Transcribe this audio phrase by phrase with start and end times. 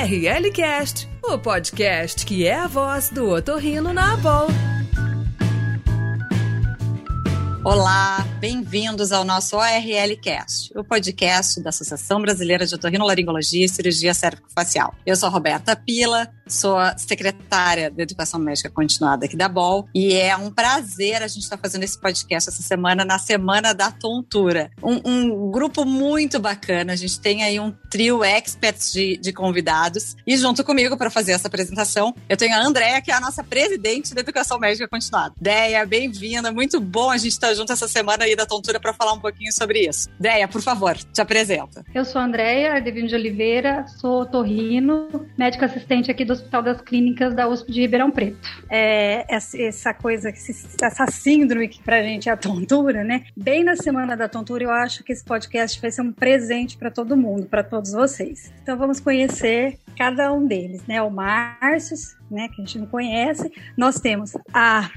[0.00, 4.69] RLCast, o podcast que é a voz do otorrino na Abol.
[7.62, 14.14] Olá, bem-vindos ao nosso ORL Cast, o podcast da Associação Brasileira de Otorrinolaringologia e Cirurgia
[14.14, 14.94] Cérvico-Facial.
[15.04, 20.14] Eu sou a Roberta Pila, sou secretária da Educação Médica Continuada aqui da BOL e
[20.14, 24.70] é um prazer a gente estar fazendo esse podcast essa semana, na Semana da Tontura.
[24.82, 30.16] Um, um, grupo muito bacana, a gente tem aí um trio experts de, de convidados
[30.26, 33.44] e junto comigo para fazer essa apresentação eu tenho a Andréia, que é a nossa
[33.44, 35.34] presidente da Educação Médica Continuada.
[35.38, 38.92] Deia, bem-vinda, muito bom a gente estar tá junto essa semana aí da tontura para
[38.92, 40.08] falar um pouquinho sobre isso.
[40.18, 41.84] Deia, por favor, te apresenta.
[41.94, 46.80] Eu sou a Andréia Ardevino de Oliveira, sou torrino, médica assistente aqui do Hospital das
[46.80, 48.38] Clínicas da USP de Ribeirão Preto.
[48.68, 53.24] É, essa coisa, essa síndrome que pra gente é a tontura, né?
[53.36, 56.90] Bem na semana da tontura, eu acho que esse podcast vai ser um presente para
[56.90, 58.52] todo mundo, para todos vocês.
[58.62, 61.02] Então vamos conhecer cada um deles, né?
[61.02, 61.96] O Márcio,
[62.30, 63.50] né, que a gente não conhece.
[63.76, 64.90] Nós temos a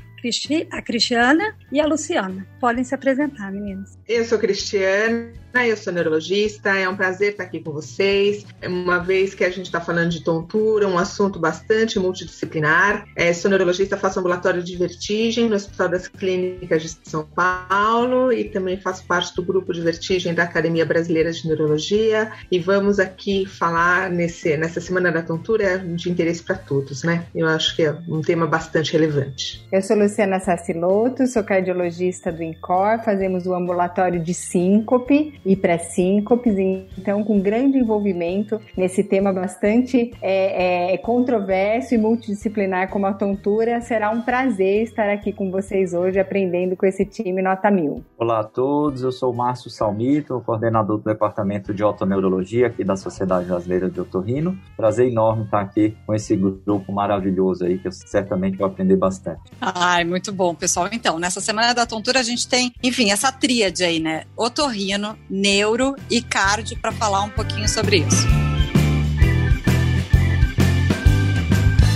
[0.71, 2.47] a Cristiana e a Luciana.
[2.59, 3.97] Podem se apresentar, meninas.
[4.07, 8.43] Eu sou Cristiana, eu sou neurologista, é um prazer estar aqui com vocês.
[8.65, 13.05] Uma vez que a gente está falando de tontura, um assunto bastante multidisciplinar.
[13.15, 18.45] É, sou neurologista, faço ambulatório de vertigem no Hospital das Clínicas de São Paulo e
[18.45, 22.31] também faço parte do grupo de vertigem da Academia Brasileira de Neurologia.
[22.51, 27.25] E vamos aqui falar nesse, nessa Semana da Tontura de interesse para todos, né?
[27.33, 29.65] Eu acho que é um tema bastante relevante.
[29.71, 36.58] Eu sou Luciana Sassiloto, sou cardiologista do INCOR, fazemos o ambulatório de síncope e pré-síncopes,
[36.97, 43.81] então com grande envolvimento nesse tema bastante é, é, controverso e multidisciplinar como a tontura.
[43.81, 48.03] Será um prazer estar aqui com vocês hoje aprendendo com esse time Nota Mil.
[48.17, 52.95] Olá a todos, eu sou o Márcio Salmito, coordenador do Departamento de Otoneurologia aqui da
[52.95, 54.58] Sociedade Brasileira de Otorrino.
[54.77, 59.42] Prazer enorme estar aqui com esse grupo maravilhoso aí, que eu certamente vou aprender bastante.
[59.60, 60.89] Ai, muito bom, pessoal.
[60.92, 64.23] Então, nessa Semana da Tontura a gente tem, enfim, essa tríade aí, né?
[64.37, 68.27] Otorrino, neuro e cardio para falar um pouquinho sobre isso.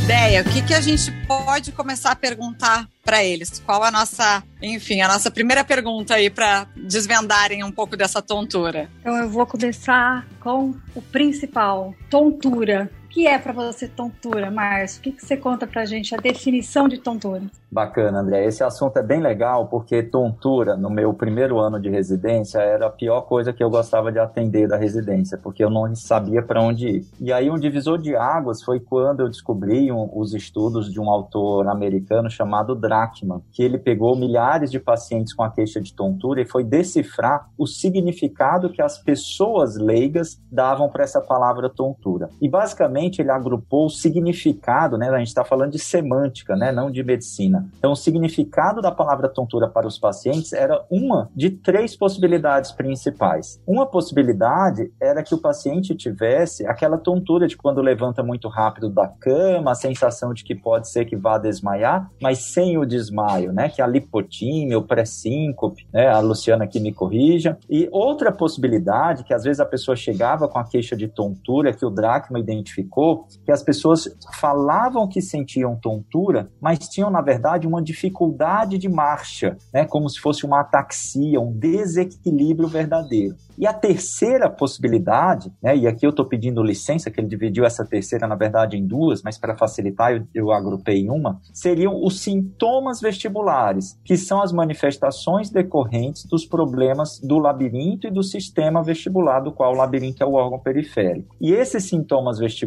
[0.06, 3.62] Ideia, o que, que a gente pode começar a perguntar para eles?
[3.64, 8.90] Qual a nossa, enfim, a nossa primeira pergunta aí para desvendarem um pouco dessa tontura?
[9.02, 12.90] Então eu vou começar com o principal, tontura.
[13.10, 15.00] Que é para você tontura, Márcio?
[15.00, 17.44] O que, que você conta para gente, a definição de tontura?
[17.72, 18.46] Bacana, André.
[18.46, 22.90] Esse assunto é bem legal porque tontura, no meu primeiro ano de residência, era a
[22.90, 26.88] pior coisa que eu gostava de atender da residência, porque eu não sabia para onde
[26.88, 27.06] ir.
[27.20, 31.10] E aí, um divisor de águas foi quando eu descobri um, os estudos de um
[31.10, 36.42] autor americano chamado Drachman, que ele pegou milhares de pacientes com a queixa de tontura
[36.42, 42.30] e foi decifrar o significado que as pessoas leigas davam para essa palavra tontura.
[42.42, 45.10] E basicamente ele agrupou o significado, né?
[45.10, 46.72] A gente está falando de semântica, né?
[46.72, 47.38] Não de medicina
[47.78, 53.62] então, o significado da palavra tontura para os pacientes era uma de três possibilidades principais.
[53.68, 59.08] Uma possibilidade era que o paciente tivesse aquela tontura de quando levanta muito rápido da
[59.08, 63.70] cama, a sensação de que pode ser que vá desmaiar, mas sem o desmaio, né?
[63.70, 66.08] Que é a lipotímia, o pré-síncope, né?
[66.08, 67.58] A Luciana aqui me corrija.
[67.70, 71.86] E outra possibilidade, que às vezes a pessoa chegava com a queixa de tontura, que
[71.86, 72.40] o Drachma
[72.88, 74.08] identificou, que as pessoas
[74.40, 79.86] falavam que sentiam tontura, mas tinham, na verdade, verdade, uma dificuldade de marcha, né?
[79.86, 83.36] como se fosse uma ataxia, um desequilíbrio verdadeiro.
[83.58, 87.84] E a terceira possibilidade, né, e aqui eu estou pedindo licença, que ele dividiu essa
[87.84, 92.20] terceira, na verdade, em duas, mas para facilitar eu, eu agrupei em uma, seriam os
[92.20, 99.40] sintomas vestibulares, que são as manifestações decorrentes dos problemas do labirinto e do sistema vestibular,
[99.40, 101.36] do qual o labirinto é o órgão periférico.
[101.42, 102.58] E esses sintomas vestibulares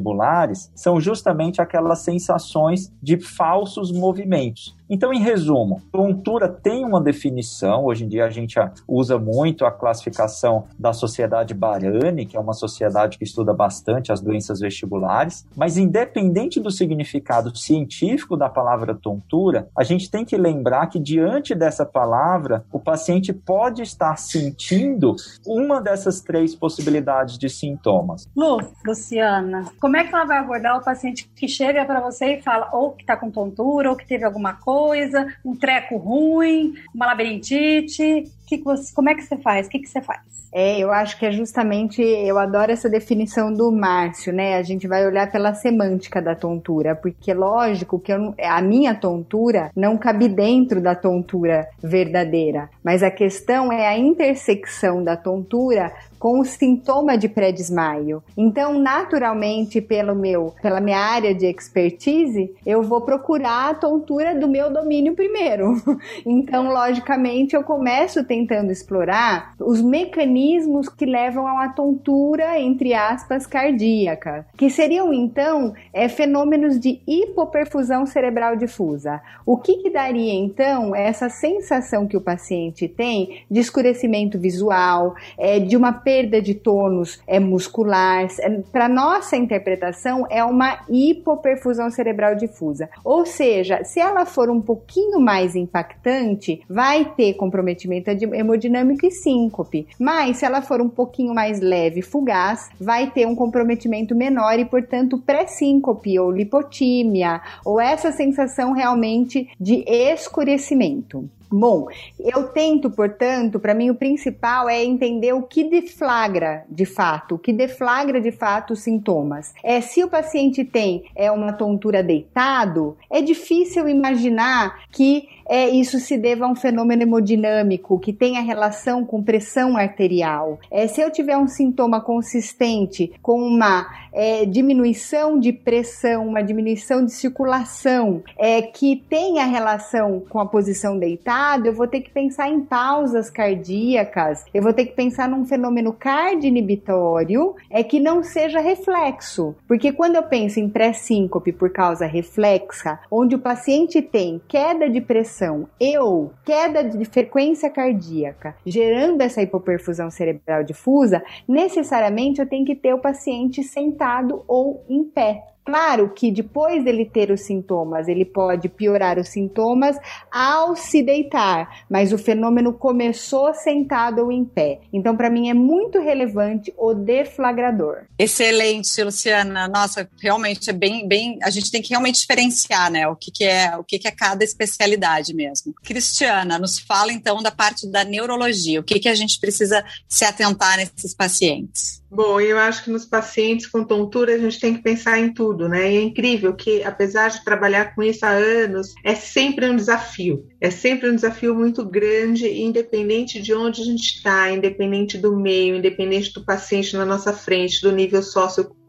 [0.75, 4.77] são justamente aquelas sensações de falsos movimentos.
[4.93, 7.85] Então, em resumo, tontura tem uma definição.
[7.85, 8.59] Hoje em dia a gente
[8.89, 14.21] usa muito a classificação da Sociedade Barani, que é uma sociedade que estuda bastante as
[14.21, 15.47] doenças vestibulares.
[15.57, 21.55] Mas, independente do significado científico da palavra tontura, a gente tem que lembrar que, diante
[21.55, 25.15] dessa palavra, o paciente pode estar sentindo
[25.47, 28.29] uma dessas três possibilidades de sintomas.
[28.37, 32.43] Lu, Luciana, como é que ela vai abordar o paciente que chega para você e
[32.43, 34.80] fala ou que está com tontura ou que teve alguma coisa?
[34.81, 38.25] Coisa, um treco ruim, uma labirintite.
[38.47, 39.67] Que que você, como é que você faz?
[39.67, 40.21] O que, que você faz?
[40.53, 44.57] É, eu acho que é justamente, eu adoro essa definição do Márcio, né?
[44.57, 49.71] A gente vai olhar pela semântica da tontura, porque lógico que eu, a minha tontura
[49.77, 56.39] não cabe dentro da tontura verdadeira, mas a questão é a intersecção da tontura com
[56.39, 58.23] o sintoma de pré-desmaio.
[58.37, 64.47] Então, naturalmente, pelo meu, pela minha área de expertise, eu vou procurar a tontura do
[64.47, 65.81] meu domínio primeiro.
[66.27, 73.47] Então, logicamente, eu começo tentando explorar os mecanismos que levam a uma tontura, entre aspas,
[73.47, 79.23] cardíaca, que seriam então é, fenômenos de hipoperfusão cerebral difusa.
[79.47, 85.59] O que, que daria então essa sensação que o paciente tem de escurecimento visual, é,
[85.59, 88.27] de uma perda de tônus é, muscular.
[88.41, 92.91] É, Para nossa interpretação, é uma hipoperfusão cerebral difusa.
[93.05, 99.87] Ou seja, se ela for um pouquinho mais impactante, vai ter comprometimento hemodinâmico e síncope.
[100.01, 104.65] Mas se ela for um pouquinho mais leve, fugaz, vai ter um comprometimento menor e,
[104.65, 111.31] portanto, pré-síncope ou lipotímia, ou essa sensação realmente de escurecimento.
[111.53, 111.89] Bom,
[112.19, 117.39] eu tento, portanto, para mim o principal é entender o que deflagra de fato, o
[117.39, 119.53] que deflagra de fato os sintomas.
[119.65, 125.99] É se o paciente tem é uma tontura deitado, é difícil imaginar que é, isso
[125.99, 130.61] se deva a um fenômeno hemodinâmico que tenha relação com pressão arterial.
[130.71, 137.05] É, se eu tiver um sintoma consistente com uma é, diminuição de pressão, uma diminuição
[137.05, 142.49] de circulação, é, que tenha relação com a posição deitada, eu vou ter que pensar
[142.49, 148.61] em pausas cardíacas, eu vou ter que pensar num fenômeno cardinibitório é, que não seja
[148.61, 149.57] reflexo.
[149.67, 155.01] Porque quando eu penso em pré-síncope por causa reflexa, onde o paciente tem queda de
[155.01, 162.49] pressão pressão e ou queda de frequência cardíaca, gerando essa hipoperfusão cerebral difusa, necessariamente eu
[162.49, 165.50] tenho que ter o paciente sentado ou em pé.
[165.65, 169.97] Claro que depois dele ter os sintomas, ele pode piorar os sintomas
[170.31, 174.81] ao se deitar, mas o fenômeno começou sentado ou em pé.
[174.93, 178.05] Então, para mim, é muito relevante o deflagrador.
[178.19, 179.69] Excelente, Luciana.
[179.69, 181.39] Nossa, realmente é bem, bem.
[181.43, 183.07] A gente tem que realmente diferenciar, né?
[183.07, 185.75] O que, que é, o que, que é cada especialidade mesmo.
[185.83, 188.81] Cristiana, nos fala então da parte da neurologia.
[188.81, 192.00] O que, que a gente precisa se atentar nesses pacientes?
[192.13, 195.69] Bom, eu acho que nos pacientes com tontura a gente tem que pensar em tudo,
[195.69, 195.93] né?
[195.93, 200.45] E é incrível que, apesar de trabalhar com isso há anos, é sempre um desafio.
[200.61, 205.77] É sempre um desafio muito grande, independente de onde a gente está, independente do meio,
[205.77, 208.80] independente do paciente na nossa frente, do nível sociocultural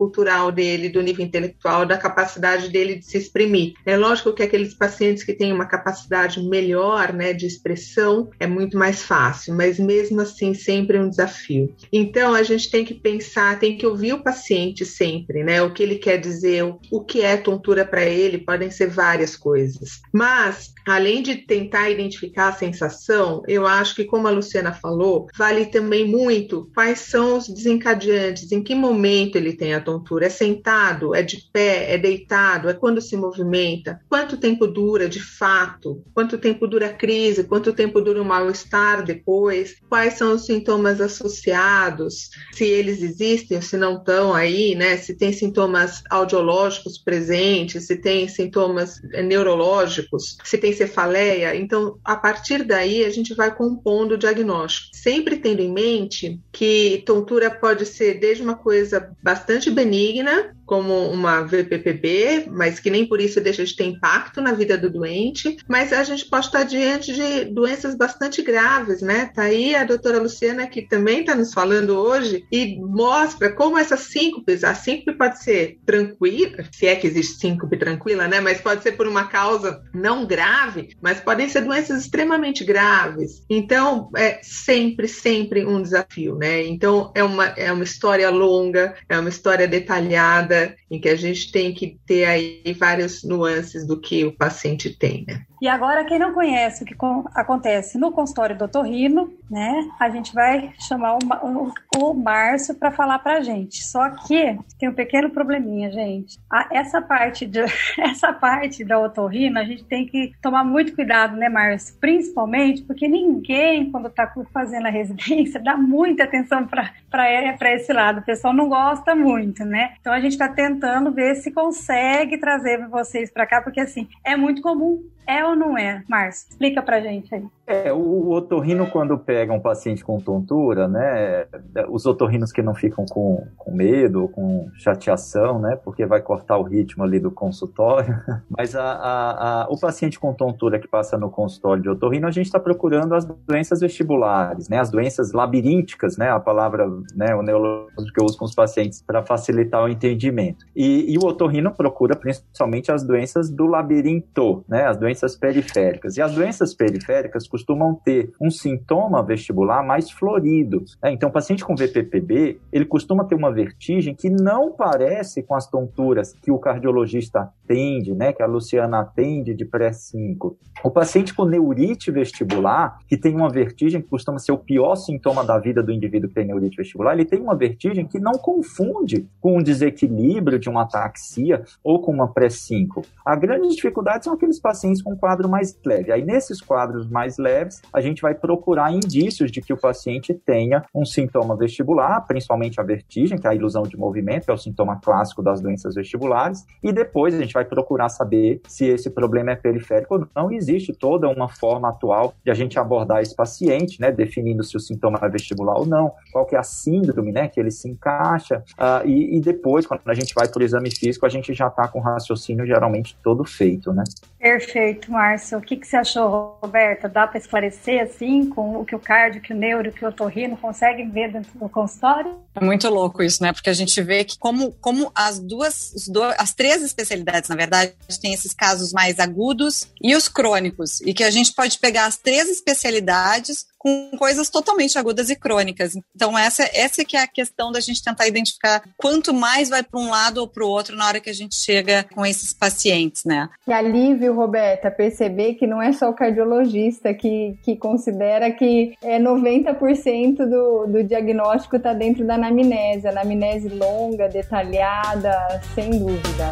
[0.53, 3.73] dele, do nível intelectual, da capacidade dele de se exprimir.
[3.85, 8.77] É lógico que aqueles pacientes que têm uma capacidade melhor, né, de expressão, é muito
[8.77, 11.73] mais fácil, mas mesmo assim sempre é um desafio.
[11.91, 15.61] Então a gente tem que pensar, tem que ouvir o paciente sempre, né?
[15.61, 20.01] O que ele quer dizer, o que é tontura para ele, podem ser várias coisas.
[20.11, 25.65] Mas, além de tentar identificar a sensação, eu acho que, como a Luciana falou, vale
[25.65, 29.90] também muito quais são os desencadeantes, em que momento ele tem a tontura.
[30.21, 35.19] É sentado, é de pé, é deitado, é quando se movimenta, quanto tempo dura de
[35.19, 40.45] fato, quanto tempo dura a crise, quanto tempo dura o mal-estar depois, quais são os
[40.45, 44.97] sintomas associados, se eles existem ou se não estão aí, né?
[44.97, 51.55] Se tem sintomas audiológicos presentes, se tem sintomas eh, neurológicos, se tem cefaleia.
[51.55, 54.95] Então, a partir daí, a gente vai compondo o diagnóstico.
[54.95, 61.41] Sempre tendo em mente que tontura pode ser desde uma coisa bastante benigna, como uma
[61.41, 65.91] VPPB, mas que nem por isso deixa de ter impacto na vida do doente, mas
[65.91, 69.29] a gente pode estar diante de doenças bastante graves, né?
[69.35, 73.99] Tá aí a doutora Luciana que também está nos falando hoje e mostra como essas
[74.01, 78.39] síncopes, a síncope pode ser tranquila, se é que existe síncope tranquila, né?
[78.39, 83.43] Mas pode ser por uma causa não grave, mas podem ser doenças extremamente graves.
[83.49, 86.65] Então, é sempre, sempre um desafio, né?
[86.65, 91.51] Então, é uma, é uma história longa, é uma história detalhada, em que a gente
[91.51, 95.43] tem que ter aí várias nuances do que o paciente tem, né?
[95.61, 96.95] E agora, quem não conhece o que
[97.35, 99.87] acontece no consultório do Torrino, né?
[99.99, 103.85] A gente vai chamar o, o, o Márcio para falar para gente.
[103.85, 106.39] Só que tem um pequeno probleminha, gente.
[106.49, 107.59] A, essa parte de,
[107.99, 111.95] essa parte da otorrino, a gente tem que tomar muito cuidado, né, Márcio?
[112.01, 118.21] Principalmente porque ninguém, quando está fazendo a residência, dá muita atenção para esse lado.
[118.21, 119.93] O pessoal não gosta muito, né?
[120.01, 124.35] Então a gente está tentando ver se consegue trazer vocês para cá, porque assim, é
[124.35, 126.47] muito comum é ou não é, Márcio?
[126.49, 127.45] Explica pra gente aí.
[127.71, 131.45] É, o otorrino quando pega um paciente com tontura, né,
[131.89, 136.63] os otorrinos que não ficam com, com medo, com chateação, né, porque vai cortar o
[136.63, 138.13] ritmo ali do consultório,
[138.51, 142.31] mas a, a, a, o paciente com tontura que passa no consultório de otorrino, a
[142.31, 147.41] gente está procurando as doenças vestibulares, né, as doenças labirínticas, né, a palavra, né, o
[147.41, 150.65] neurológico que eu uso com os pacientes para facilitar o entendimento.
[150.75, 156.17] E, e o otorrino procura principalmente as doenças do labirinto, né, as doenças periféricas.
[156.17, 157.60] E as doenças periféricas costumam
[157.95, 160.83] ter um sintoma vestibular mais florido.
[161.01, 161.11] Né?
[161.11, 165.67] Então, o paciente com VPPB, ele costuma ter uma vertigem que não parece com as
[165.67, 170.55] tonturas que o cardiologista atende, né, que a Luciana atende de pré-5.
[170.83, 175.43] O paciente com neurite vestibular, que tem uma vertigem que costuma ser o pior sintoma
[175.43, 179.27] da vida do indivíduo que tem neurite vestibular, ele tem uma vertigem que não confunde
[179.39, 183.05] com um desequilíbrio de uma ataxia ou com uma pré-5.
[183.25, 186.11] A grande dificuldade são aqueles pacientes com quadro mais leve.
[186.11, 190.83] Aí, nesses quadros mais leves, a gente vai procurar indícios de que o paciente tenha
[190.93, 194.57] um sintoma vestibular, principalmente a vertigem, que é a ilusão de movimento, que é o
[194.57, 199.51] sintoma clássico das doenças vestibulares, e depois a gente vai procurar saber se esse problema
[199.51, 200.51] é periférico ou não.
[200.51, 204.79] Existe toda uma forma atual de a gente abordar esse paciente, né, definindo se o
[204.79, 208.63] sintoma é vestibular ou não, qual que é a síndrome, né, que ele se encaixa,
[208.73, 211.67] uh, e, e, depois, quando a gente vai para o exame físico, a gente já
[211.67, 214.03] está com o raciocínio geralmente todo feito, né.
[214.41, 215.59] Perfeito, Márcio.
[215.59, 217.07] O que, que você achou, Roberta?
[217.07, 220.57] Dá para esclarecer assim com o que o cardio, que o neuro, que o otorrino
[220.57, 222.41] conseguem ver dentro do consultório?
[222.55, 223.53] É muito louco isso, né?
[223.53, 225.93] Porque a gente vê que como, como as duas,
[226.37, 231.23] as três especialidades, na verdade, tem esses casos mais agudos e os crônicos, e que
[231.23, 235.93] a gente pode pegar as três especialidades com coisas totalmente agudas e crônicas.
[236.15, 239.99] Então, essa, essa que é a questão da gente tentar identificar quanto mais vai para
[239.99, 243.23] um lado ou para o outro na hora que a gente chega com esses pacientes,
[243.25, 243.49] né?
[243.65, 249.19] Que alívio, Roberta, perceber que não é só o cardiologista que, que considera que é
[249.19, 253.07] 90% do, do diagnóstico está dentro da anamnese.
[253.07, 256.49] Anamnese longa, detalhada, sem dúvida.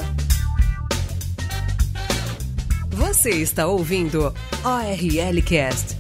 [2.91, 5.98] Você está ouvindo ORL Cast.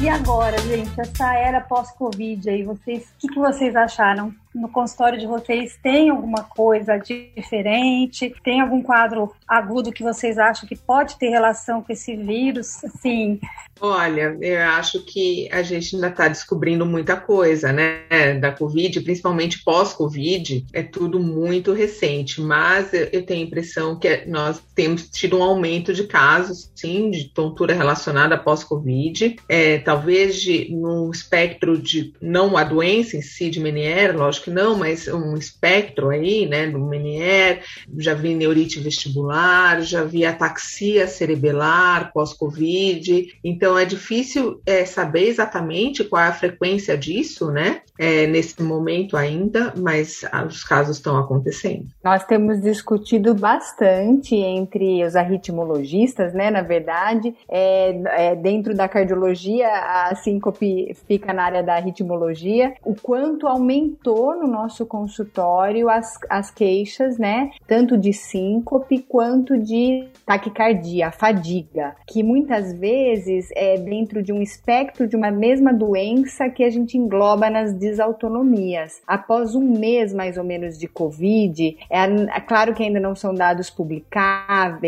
[0.00, 4.34] E agora, gente, essa era pós-Covid aí, vocês, o que, que vocês acharam?
[4.54, 8.32] No consultório de vocês tem alguma coisa diferente?
[8.42, 12.84] Tem algum quadro agudo que vocês acham que pode ter relação com esse vírus?
[12.84, 13.40] Assim.
[13.80, 18.34] Olha, eu acho que a gente ainda está descobrindo muita coisa, né?
[18.40, 24.62] Da Covid, principalmente pós-Covid, é tudo muito recente, mas eu tenho a impressão que nós
[24.74, 31.10] temos tido um aumento de casos, sim, de tontura relacionada pós-Covid, é, talvez de, no
[31.10, 36.10] espectro de não a doença em si de Meniere, lógico que não, mas um espectro
[36.10, 37.62] aí, né, do Menier,
[37.98, 46.04] já vi neurite vestibular, já vi ataxia cerebelar pós-Covid, então é difícil é, saber exatamente
[46.04, 51.86] qual é a frequência disso, né, é, nesse momento ainda, mas os casos estão acontecendo.
[52.02, 59.68] Nós temos discutido bastante entre os arritmologistas, né, na verdade, é, é, dentro da cardiologia,
[59.68, 66.50] a síncope fica na área da arritmologia, o quanto aumentou no nosso consultório as, as
[66.50, 67.50] queixas, né?
[67.66, 75.06] Tanto de síncope quanto de taquicardia, fadiga, que muitas vezes é dentro de um espectro
[75.06, 79.02] de uma mesma doença que a gente engloba nas desautonomias.
[79.06, 83.34] Após um mês mais ou menos de Covid, é, é claro que ainda não são
[83.34, 84.82] dados publicados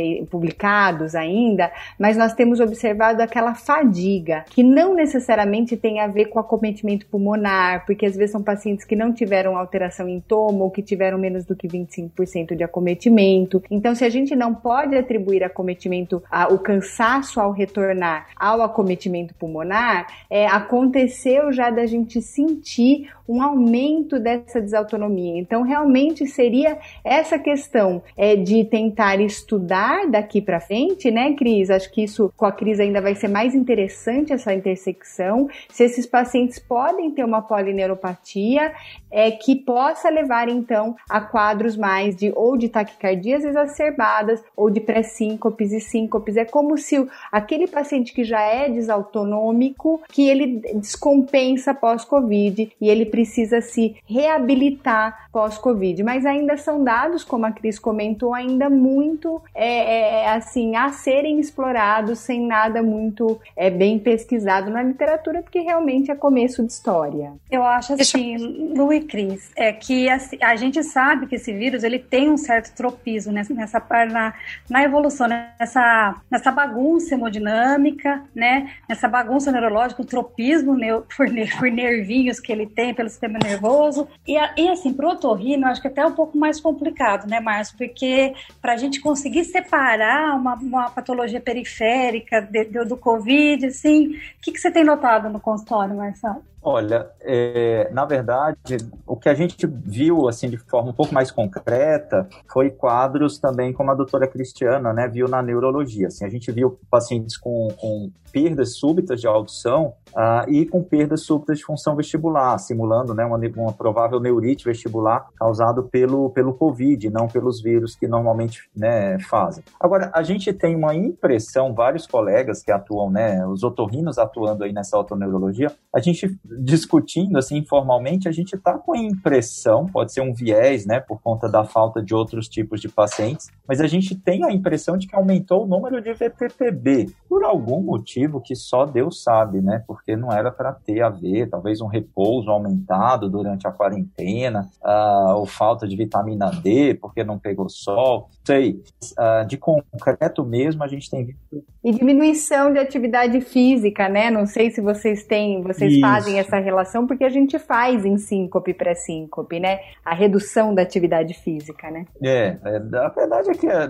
[1.15, 7.07] ainda, mas nós temos observado aquela fadiga, que não necessariamente tem a ver com acometimento
[7.07, 10.83] pulmonar, porque às vezes são pacientes que não tiveram tiveram alteração em tomo ou que
[10.83, 13.62] tiveram menos do que 25% de acometimento.
[13.71, 19.35] Então, se a gente não pode atribuir acometimento, a, o cansaço ao retornar ao acometimento
[19.35, 25.38] pulmonar, é, aconteceu já da gente sentir um aumento dessa desautonomia.
[25.38, 31.69] Então, realmente seria essa questão é, de tentar estudar daqui para frente, né, Cris?
[31.69, 35.49] Acho que isso com a Cris ainda vai ser mais interessante essa intersecção.
[35.69, 38.73] Se esses pacientes podem ter uma polineuropatia,
[39.11, 44.80] é, que possa levar então a quadros mais de ou de taquicardias exacerbadas ou de
[44.80, 46.37] pré-síncopes e síncopes.
[46.37, 53.06] É como se aquele paciente que já é desautonômico, que ele descompensa pós-Covid e ele
[53.06, 56.02] precisa se reabilitar pós-Covid.
[56.02, 61.38] Mas ainda são dados, como a Cris comentou, ainda muito é, é, assim a serem
[61.38, 67.33] explorados sem nada muito é, bem pesquisado na literatura, porque realmente é começo de história.
[67.50, 71.99] Eu acho assim, Luiz Cris, é que a, a, gente sabe que esse vírus ele
[71.99, 74.35] tem um certo tropismo nessa, nessa na,
[74.68, 78.70] na evolução, nessa, nessa bagunça hemodinâmica, né?
[78.87, 81.26] Nessa bagunça neurológica, o tropismo neu, por,
[81.58, 84.06] por nervinhos que ele tem pelo sistema nervoso.
[84.28, 87.78] E, e assim, pro otorrino, acho que até é um pouco mais complicado, né, Márcio?
[87.78, 94.08] Porque para a gente conseguir separar uma, uma patologia periférica de, de, do Covid, assim,
[94.08, 96.44] o que, que você tem notado no consultório, Marcelo?
[96.68, 101.30] Olha, é, na verdade, o que a gente viu assim de forma um pouco mais
[101.30, 106.08] concreta foi quadros também como a doutora Cristiana, né, viu na neurologia.
[106.08, 111.23] Assim, a gente viu pacientes com, com perdas súbitas de audição uh, e com perdas
[111.23, 117.08] súbitas de função vestibular, simulando né, uma, uma provável neurite vestibular causado pelo, pelo Covid,
[117.08, 119.64] não pelos vírus que normalmente né, fazem.
[119.80, 124.73] Agora, a gente tem uma impressão, vários colegas que atuam, né, os otorrinos atuando aí
[124.73, 130.20] nessa autoneurologia, a gente discutindo assim informalmente, a gente está com a impressão, pode ser
[130.20, 134.14] um viés, né, por conta da falta de outros tipos de pacientes, mas a gente
[134.14, 138.84] tem a impressão de que aumentou o número de VPPB por algum motivo que só
[138.84, 139.82] Deus sabe, né?
[139.86, 145.36] Porque não era para ter a ver, talvez um repouso aumentado durante a quarentena, uh,
[145.36, 148.80] ou falta de vitamina D porque não pegou sol, sei.
[149.18, 151.64] Uh, de concreto mesmo, a gente tem visto.
[151.84, 154.30] E diminuição de atividade física, né?
[154.30, 156.00] Não sei se vocês têm, vocês Isso.
[156.00, 159.81] fazem essa relação, porque a gente faz em síncope pré-síncope, né?
[160.05, 162.05] A redução da atividade física, né?
[162.23, 163.88] É, é a verdade é que a,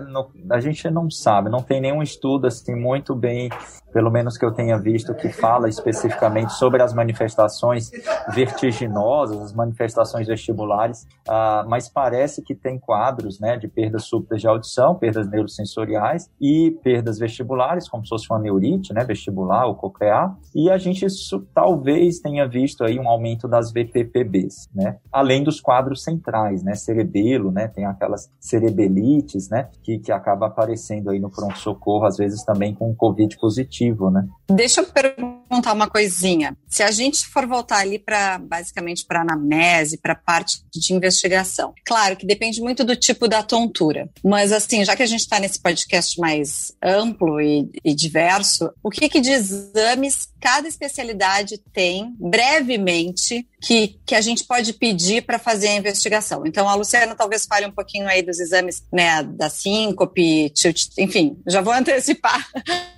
[0.51, 3.49] a gente não sabe, não tem nenhum estudo assim muito bem
[3.97, 7.89] pelo menos que eu tenha visto, que fala especificamente sobre as manifestações
[8.29, 14.47] vertiginosas, as manifestações vestibulares, uh, mas parece que tem quadros né, de perdas súbitas de
[14.47, 20.37] audição, perdas neurosensoriais e perdas vestibulares, como se fosse uma neurite né, vestibular ou coclear,
[20.53, 21.05] e a gente
[21.53, 27.51] talvez tenha visto aí um aumento das VPPBs, né, além dos quadros centrais, né, cerebelo,
[27.51, 32.73] né, tem aquelas cerebelites, né, que, que acaba aparecendo aí no pronto-socorro, às vezes também
[32.73, 34.27] com Covid positivo né?
[34.49, 36.55] Deixa eu perguntar uma coisinha.
[36.67, 42.15] Se a gente for voltar ali para basicamente para anamnese, para parte de investigação, claro
[42.15, 45.59] que depende muito do tipo da tontura, mas assim, já que a gente está nesse
[45.59, 53.47] podcast mais amplo e, e diverso, o que, que de exames cada especialidade tem brevemente
[53.61, 56.45] que, que a gente pode pedir para fazer a investigação.
[56.45, 60.51] Então, a Luciana talvez fale um pouquinho aí dos exames né, da síncope,
[60.97, 62.47] enfim, já vou antecipar.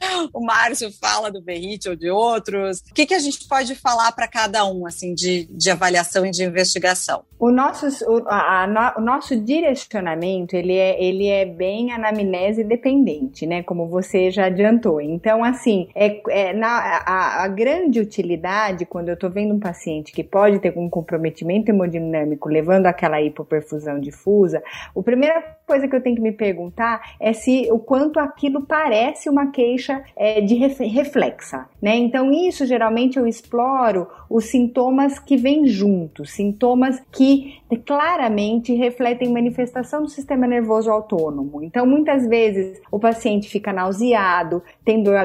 [0.33, 2.79] o Márcio fala do Berrite ou de outros.
[2.79, 6.31] O que, que a gente pode falar para cada um, assim, de, de avaliação e
[6.31, 7.23] de investigação?
[7.39, 13.63] O nosso, o, a, o nosso direcionamento, ele é, ele é bem anamnese dependente, né?
[13.63, 14.99] Como você já adiantou.
[14.99, 16.67] Então, assim, é, é na,
[17.05, 21.71] a, a grande utilidade, quando eu estou vendo um paciente que pode ter um comprometimento
[21.71, 24.61] hemodinâmico levando àquela hipoperfusão difusa,
[24.95, 29.29] a primeira coisa que eu tenho que me perguntar é se o quanto aquilo parece
[29.29, 31.95] uma queixa é, de reflexa, né?
[31.95, 40.03] Então isso geralmente eu exploro os sintomas que vêm juntos, sintomas que claramente refletem manifestação
[40.03, 41.63] do sistema nervoso autônomo.
[41.63, 45.19] Então muitas vezes o paciente fica nauseado, tem, dor,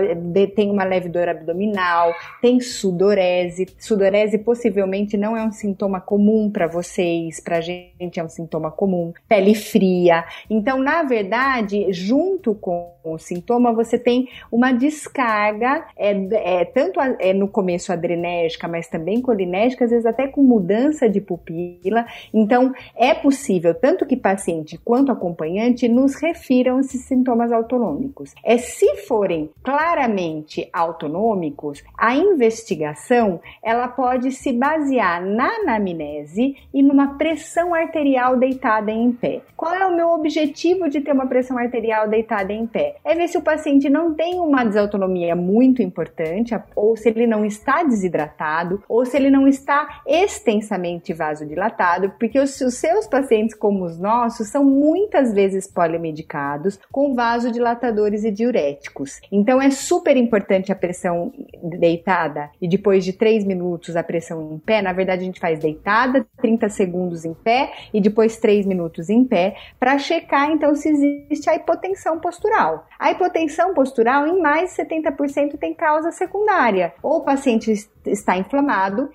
[0.55, 6.66] tem uma leve dor abdominal, tem sudorese, sudorese possivelmente não é um sintoma comum para
[6.66, 9.14] vocês, para a gente é um sintoma comum.
[9.27, 10.22] Pele fria.
[10.50, 17.16] Então, na verdade, junto com o sintoma, você tem uma descarga, é, é tanto a,
[17.18, 22.05] é no começo adrenérgica, mas também colinérgica, às vezes até com mudança de pupila.
[22.35, 28.35] Então, é possível tanto que paciente quanto acompanhante nos refiram esses sintomas autonômicos.
[28.44, 37.17] É se forem claramente autonômicos, a investigação ela pode se basear na anamnese e numa
[37.17, 39.40] pressão arterial deitada em pé.
[39.57, 42.97] Qual é o meu objetivo de ter uma pressão arterial deitada em pé?
[43.03, 47.45] É ver se o paciente não tem uma desautonomia muito importante, ou se ele não
[47.45, 53.85] está desidratado, ou se ele não está extensamente vasodilatado, porque os, os seus pacientes, como
[53.85, 59.21] os nossos, são muitas vezes polimedicados com vasodilatadores e diuréticos.
[59.33, 64.59] Então é super importante a pressão deitada e depois de 3 minutos a pressão em
[64.59, 69.09] pé na verdade, a gente faz deitada, 30 segundos em pé e depois 3 minutos
[69.09, 72.87] em pé, para checar então se existe a hipotensão postural.
[72.98, 76.94] A hipotensão postural, em mais de 70%, tem causa secundária.
[77.02, 77.72] Ou o paciente
[78.07, 79.09] está inflamado,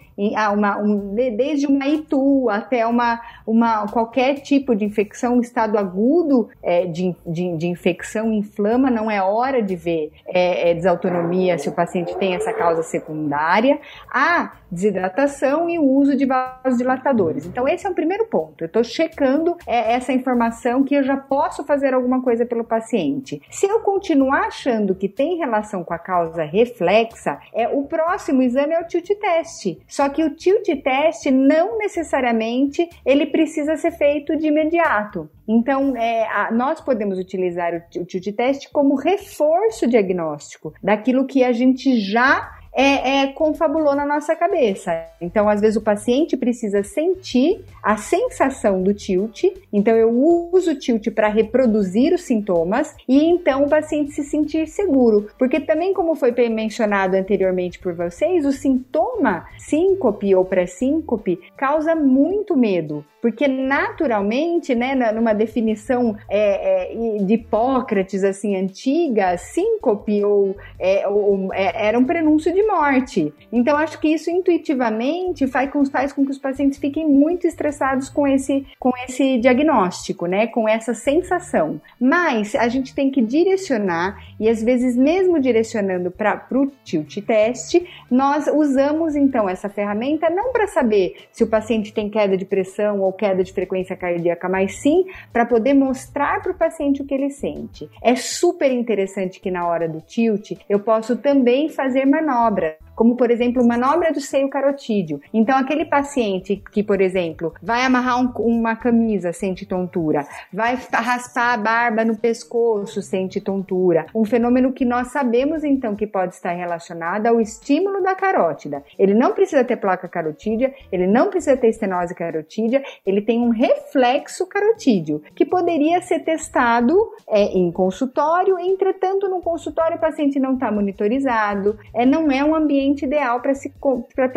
[0.51, 6.49] uma, um, desde uma ITU até uma, uma, qualquer tipo de infecção, um estado agudo
[6.61, 11.69] é, de, de, de, infecção inflama, não é hora de ver é, é, desautonomia se
[11.69, 17.45] o paciente tem essa causa secundária, a desidratação e o uso de vasodilatadores.
[17.45, 18.63] Então, esse é o primeiro ponto.
[18.63, 23.41] Eu estou checando é, essa informação que eu já posso fazer alguma coisa pelo paciente.
[23.49, 28.73] Se eu continuar achando que tem relação com a causa reflexa, é o próximo exame
[28.73, 29.77] é o tilt test.
[29.87, 35.29] Só que o tilt test não necessariamente ele precisa ser feito de imediato.
[35.51, 41.43] Então, é, a, nós podemos utilizar o, o tilt test como reforço diagnóstico daquilo que
[41.43, 45.05] a gente já é, é, confabulou na nossa cabeça.
[45.19, 49.43] Então, às vezes, o paciente precisa sentir a sensação do tilt.
[49.71, 50.09] Então, eu
[50.51, 55.27] uso o tilt para reproduzir os sintomas e então o paciente se sentir seguro.
[55.37, 62.55] Porque também, como foi mencionado anteriormente por vocês, o sintoma síncope ou pré-síncope causa muito
[62.55, 63.03] medo.
[63.21, 71.53] Porque naturalmente, né, numa definição é, é, de Hipócrates assim antiga, síncope ou, é, ou
[71.53, 73.33] é, era um prenúncio de morte.
[73.51, 78.09] Então acho que isso intuitivamente faz com, faz com que os pacientes fiquem muito estressados
[78.09, 81.81] com esse, com esse diagnóstico, né, com essa sensação.
[81.99, 87.81] Mas a gente tem que direcionar e às vezes mesmo direcionando para o tilt test,
[88.09, 93.01] nós usamos então essa ferramenta não para saber se o paciente tem queda de pressão
[93.01, 97.13] ou queda de frequência cardíaca, mas sim para poder mostrar para o paciente o que
[97.13, 97.89] ele sente.
[98.01, 102.48] É super interessante que na hora do tilt eu posso também fazer manobras
[102.95, 105.21] como por exemplo manobra do seio carotídeo.
[105.33, 111.53] Então aquele paciente que, por exemplo, vai amarrar um, uma camisa, sente tontura, vai raspar
[111.53, 114.05] a barba no pescoço, sente tontura.
[114.13, 118.83] Um fenômeno que nós sabemos então que pode estar relacionado ao estímulo da carótida.
[118.97, 123.49] Ele não precisa ter placa carotídea, ele não precisa ter estenose carotídea, ele tem um
[123.49, 128.59] reflexo carotídeo que poderia ser testado é, em consultório.
[128.59, 133.39] Entretanto, no consultório o paciente não está monitorizado, é, não é um ambiente ambiente ideal
[133.39, 133.71] para se,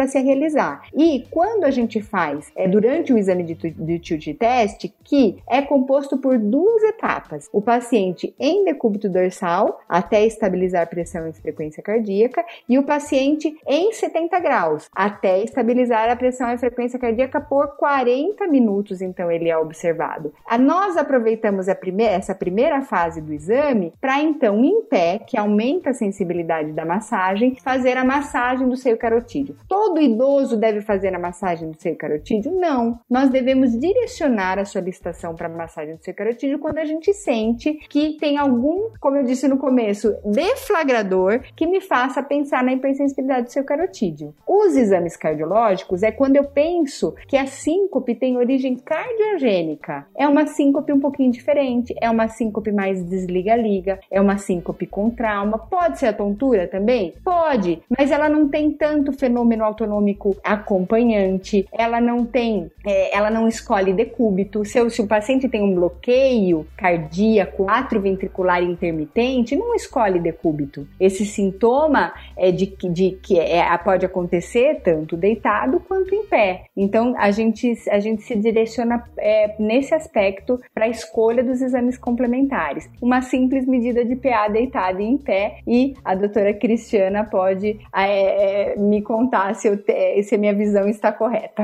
[0.08, 0.82] se realizar.
[0.94, 5.62] E quando a gente faz é, durante o exame de, de tilt test, que é
[5.62, 12.44] composto por duas etapas: o paciente em decúbito dorsal, até estabilizar pressão e frequência cardíaca,
[12.68, 18.46] e o paciente em 70 graus, até estabilizar a pressão e frequência cardíaca por 40
[18.46, 20.32] minutos, então ele é observado.
[20.46, 25.36] A, nós aproveitamos a primeira, essa primeira fase do exame para então, em pé, que
[25.36, 29.56] aumenta a sensibilidade da massagem, fazer a massagem massagem do seio carotídeo.
[29.68, 32.52] Todo idoso deve fazer a massagem do seio carotídeo?
[32.52, 32.98] Não.
[33.10, 38.16] Nós devemos direcionar a solicitação para massagem do seio carotídeo quando a gente sente que
[38.18, 43.52] tem algum, como eu disse no começo, deflagrador que me faça pensar na hipersensibilidade do
[43.52, 44.34] seio carotídeo.
[44.46, 50.06] Os exames cardiológicos é quando eu penso que a síncope tem origem cardiogênica.
[50.16, 55.10] É uma síncope um pouquinho diferente, é uma síncope mais desliga-liga, é uma síncope com
[55.10, 55.58] trauma.
[55.58, 57.14] Pode ser a tontura também?
[57.24, 63.48] Pode, mas ela não tem tanto fenômeno autonômico acompanhante, ela não tem, é, ela não
[63.48, 64.64] escolhe decúbito.
[64.64, 70.86] Se, se o paciente tem um bloqueio cardíaco atrioventricular intermitente, não escolhe decúbito.
[70.98, 76.64] Esse sintoma é de, de que é, pode acontecer tanto deitado quanto em pé.
[76.76, 81.98] Então a gente, a gente se direciona é, nesse aspecto para a escolha dos exames
[81.98, 82.88] complementares.
[83.00, 88.72] Uma simples medida de PA deitado e em pé e a doutora Cristiana pode é,
[88.72, 91.62] é, me contar se, eu te, se a minha visão está correta.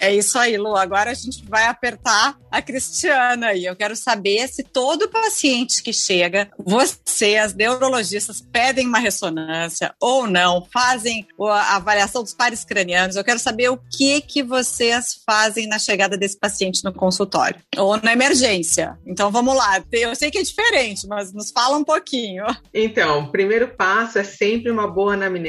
[0.00, 0.76] É isso aí, Lu.
[0.76, 3.64] Agora a gente vai apertar a Cristiana aí.
[3.64, 10.26] Eu quero saber se todo paciente que chega, você, as neurologistas, pedem uma ressonância ou
[10.26, 13.16] não, fazem a avaliação dos pares cranianos.
[13.16, 17.96] Eu quero saber o que que vocês fazem na chegada desse paciente no consultório ou
[17.96, 18.98] na emergência.
[19.06, 19.82] Então vamos lá.
[19.92, 22.44] Eu sei que é diferente, mas nos fala um pouquinho.
[22.72, 25.43] Então, o primeiro passo é sempre uma boa anamnese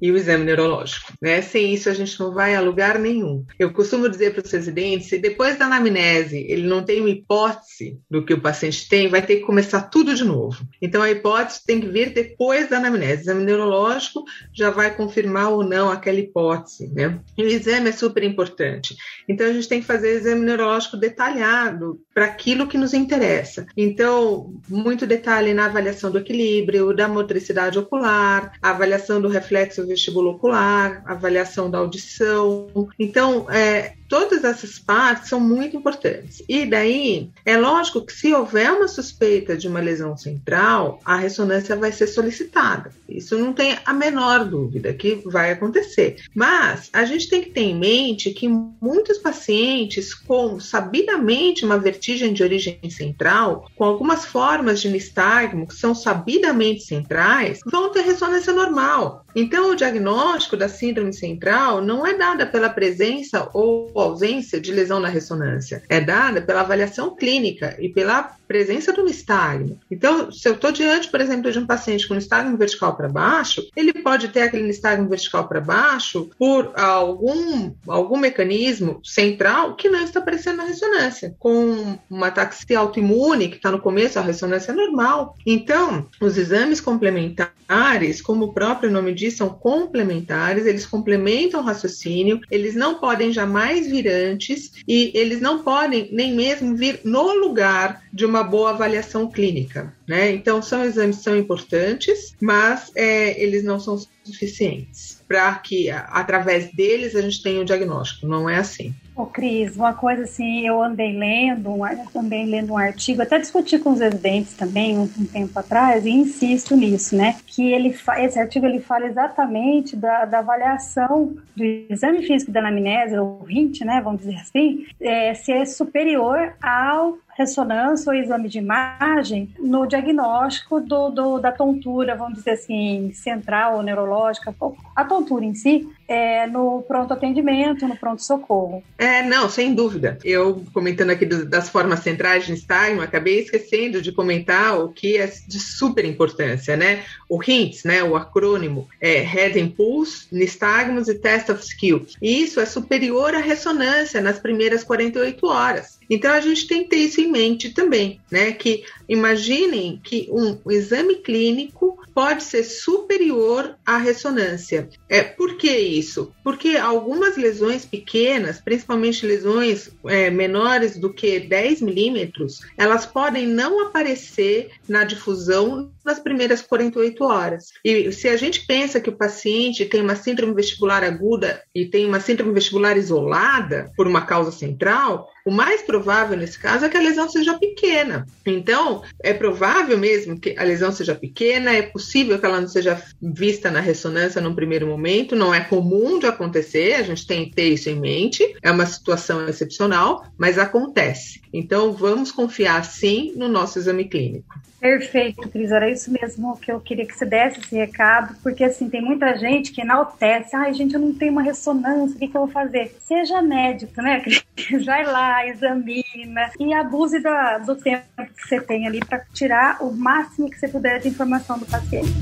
[0.00, 1.12] e o exame neurológico.
[1.20, 1.42] Né?
[1.42, 3.44] Sem isso a gente não vai a lugar nenhum.
[3.58, 7.98] Eu costumo dizer para os residentes, se depois da anamnese ele não tem uma hipótese
[8.10, 10.66] do que o paciente tem, vai ter que começar tudo de novo.
[10.80, 13.22] Então a hipótese tem que vir depois da anamnese.
[13.22, 17.18] O exame neurológico já vai confirmar ou não aquela hipótese, né?
[17.36, 18.96] E o exame é super importante.
[19.28, 23.66] Então a gente tem que fazer exame neurológico detalhado para aquilo que nos interessa.
[23.76, 30.32] Então, muito detalhe na avaliação do equilíbrio, da motricidade ocular, a avaliação do reflexo vestibulo
[30.32, 32.68] ocular, avaliação da audição.
[32.98, 36.42] Então, é, todas essas partes são muito importantes.
[36.48, 41.76] E daí, é lógico que se houver uma suspeita de uma lesão central, a ressonância
[41.76, 42.90] vai ser solicitada.
[43.08, 46.16] Isso não tem a menor dúvida que vai acontecer.
[46.34, 52.32] Mas a gente tem que ter em mente que muitos pacientes com sabidamente uma vertigem
[52.32, 58.52] de origem central, com algumas formas de nistagmo que são sabidamente centrais, vão ter ressonância
[58.52, 59.23] normal.
[59.34, 65.00] Então, o diagnóstico da síndrome central não é dada pela presença ou ausência de lesão
[65.00, 69.78] na ressonância, é dada pela avaliação clínica e pela presença do nistagmo.
[69.90, 73.66] Então, se eu estou diante, por exemplo, de um paciente com nistagmo vertical para baixo,
[73.76, 80.02] ele pode ter aquele nistagmo vertical para baixo por algum, algum mecanismo central que não
[80.02, 84.74] está aparecendo na ressonância, com uma ataxia autoimune que está no começo, a ressonância é
[84.74, 85.36] normal.
[85.46, 92.40] Então, os exames complementares, como o próprio nome diz, são complementares, eles complementam o raciocínio,
[92.50, 98.02] eles não podem jamais vir antes e eles não podem nem mesmo vir no lugar
[98.12, 99.94] de uma boa avaliação clínica.
[100.08, 100.32] Né?
[100.32, 107.14] Então, são exames são importantes, mas é, eles não são suficientes para que, através deles,
[107.14, 108.26] a gente tenha o um diagnóstico.
[108.26, 108.94] Não é assim.
[109.16, 111.70] Ô, Cris, uma coisa assim, eu andei lendo,
[112.12, 116.10] também lendo um artigo, até discuti com os residentes também um, um, tempo atrás, e
[116.10, 117.36] insisto nisso, né?
[117.46, 123.16] Que ele esse artigo ele fala exatamente da, da avaliação do exame físico da anamnese,
[123.16, 124.00] ou RINT, né?
[124.02, 130.80] Vamos dizer assim, é, se é superior ao ressonância ou exame de imagem no diagnóstico
[130.80, 134.54] do, do, da tontura, vamos dizer assim, central ou neurológica,
[134.94, 138.82] a tontura em si, é, no pronto atendimento, no pronto socorro.
[138.98, 140.18] É, não, sem dúvida.
[140.24, 145.16] Eu comentando aqui do, das formas centrais de nystagmo, acabei esquecendo de comentar o que
[145.16, 147.02] é de super importância, né?
[147.28, 148.02] O HINTS, né?
[148.02, 152.06] O acrônimo é Head Impulse, Nystagmus e Test of Skill.
[152.20, 155.98] E isso é superior à ressonância nas primeiras 48 horas.
[156.08, 158.52] Então a gente tem que ter isso em mente também, né?
[158.52, 164.88] Que imaginem que um exame clínico pode ser superior à ressonância.
[165.08, 166.32] É, por que isso?
[166.44, 173.86] Porque algumas lesões pequenas, principalmente lesões é, menores do que 10 milímetros, elas podem não
[173.86, 177.72] aparecer na difusão nas primeiras 48 horas.
[177.84, 182.06] E se a gente pensa que o paciente tem uma síndrome vestibular aguda e tem
[182.06, 186.96] uma síndrome vestibular isolada por uma causa central, o mais provável nesse caso é que
[186.96, 188.26] a lesão seja pequena.
[188.46, 193.00] Então, é provável mesmo que a lesão seja pequena, é possível que ela não seja
[193.20, 197.54] vista na ressonância num primeiro momento, não é comum de acontecer, a gente tem que
[197.54, 201.40] ter isso em mente, é uma situação excepcional, mas acontece.
[201.52, 204.54] Então, vamos confiar sim no nosso exame clínico.
[204.84, 205.72] Perfeito, Cris.
[205.72, 209.34] Era isso mesmo que eu queria que você desse esse recado, porque assim, tem muita
[209.38, 210.54] gente que enaltece.
[210.54, 212.94] Ai, gente, eu não tenho uma ressonância, o que, que eu vou fazer?
[213.00, 214.44] Seja médico, né, Cris?
[214.84, 217.20] Vai lá, examina e abuse
[217.66, 221.58] do tempo que você tem ali para tirar o máximo que você puder de informação
[221.58, 222.12] do paciente.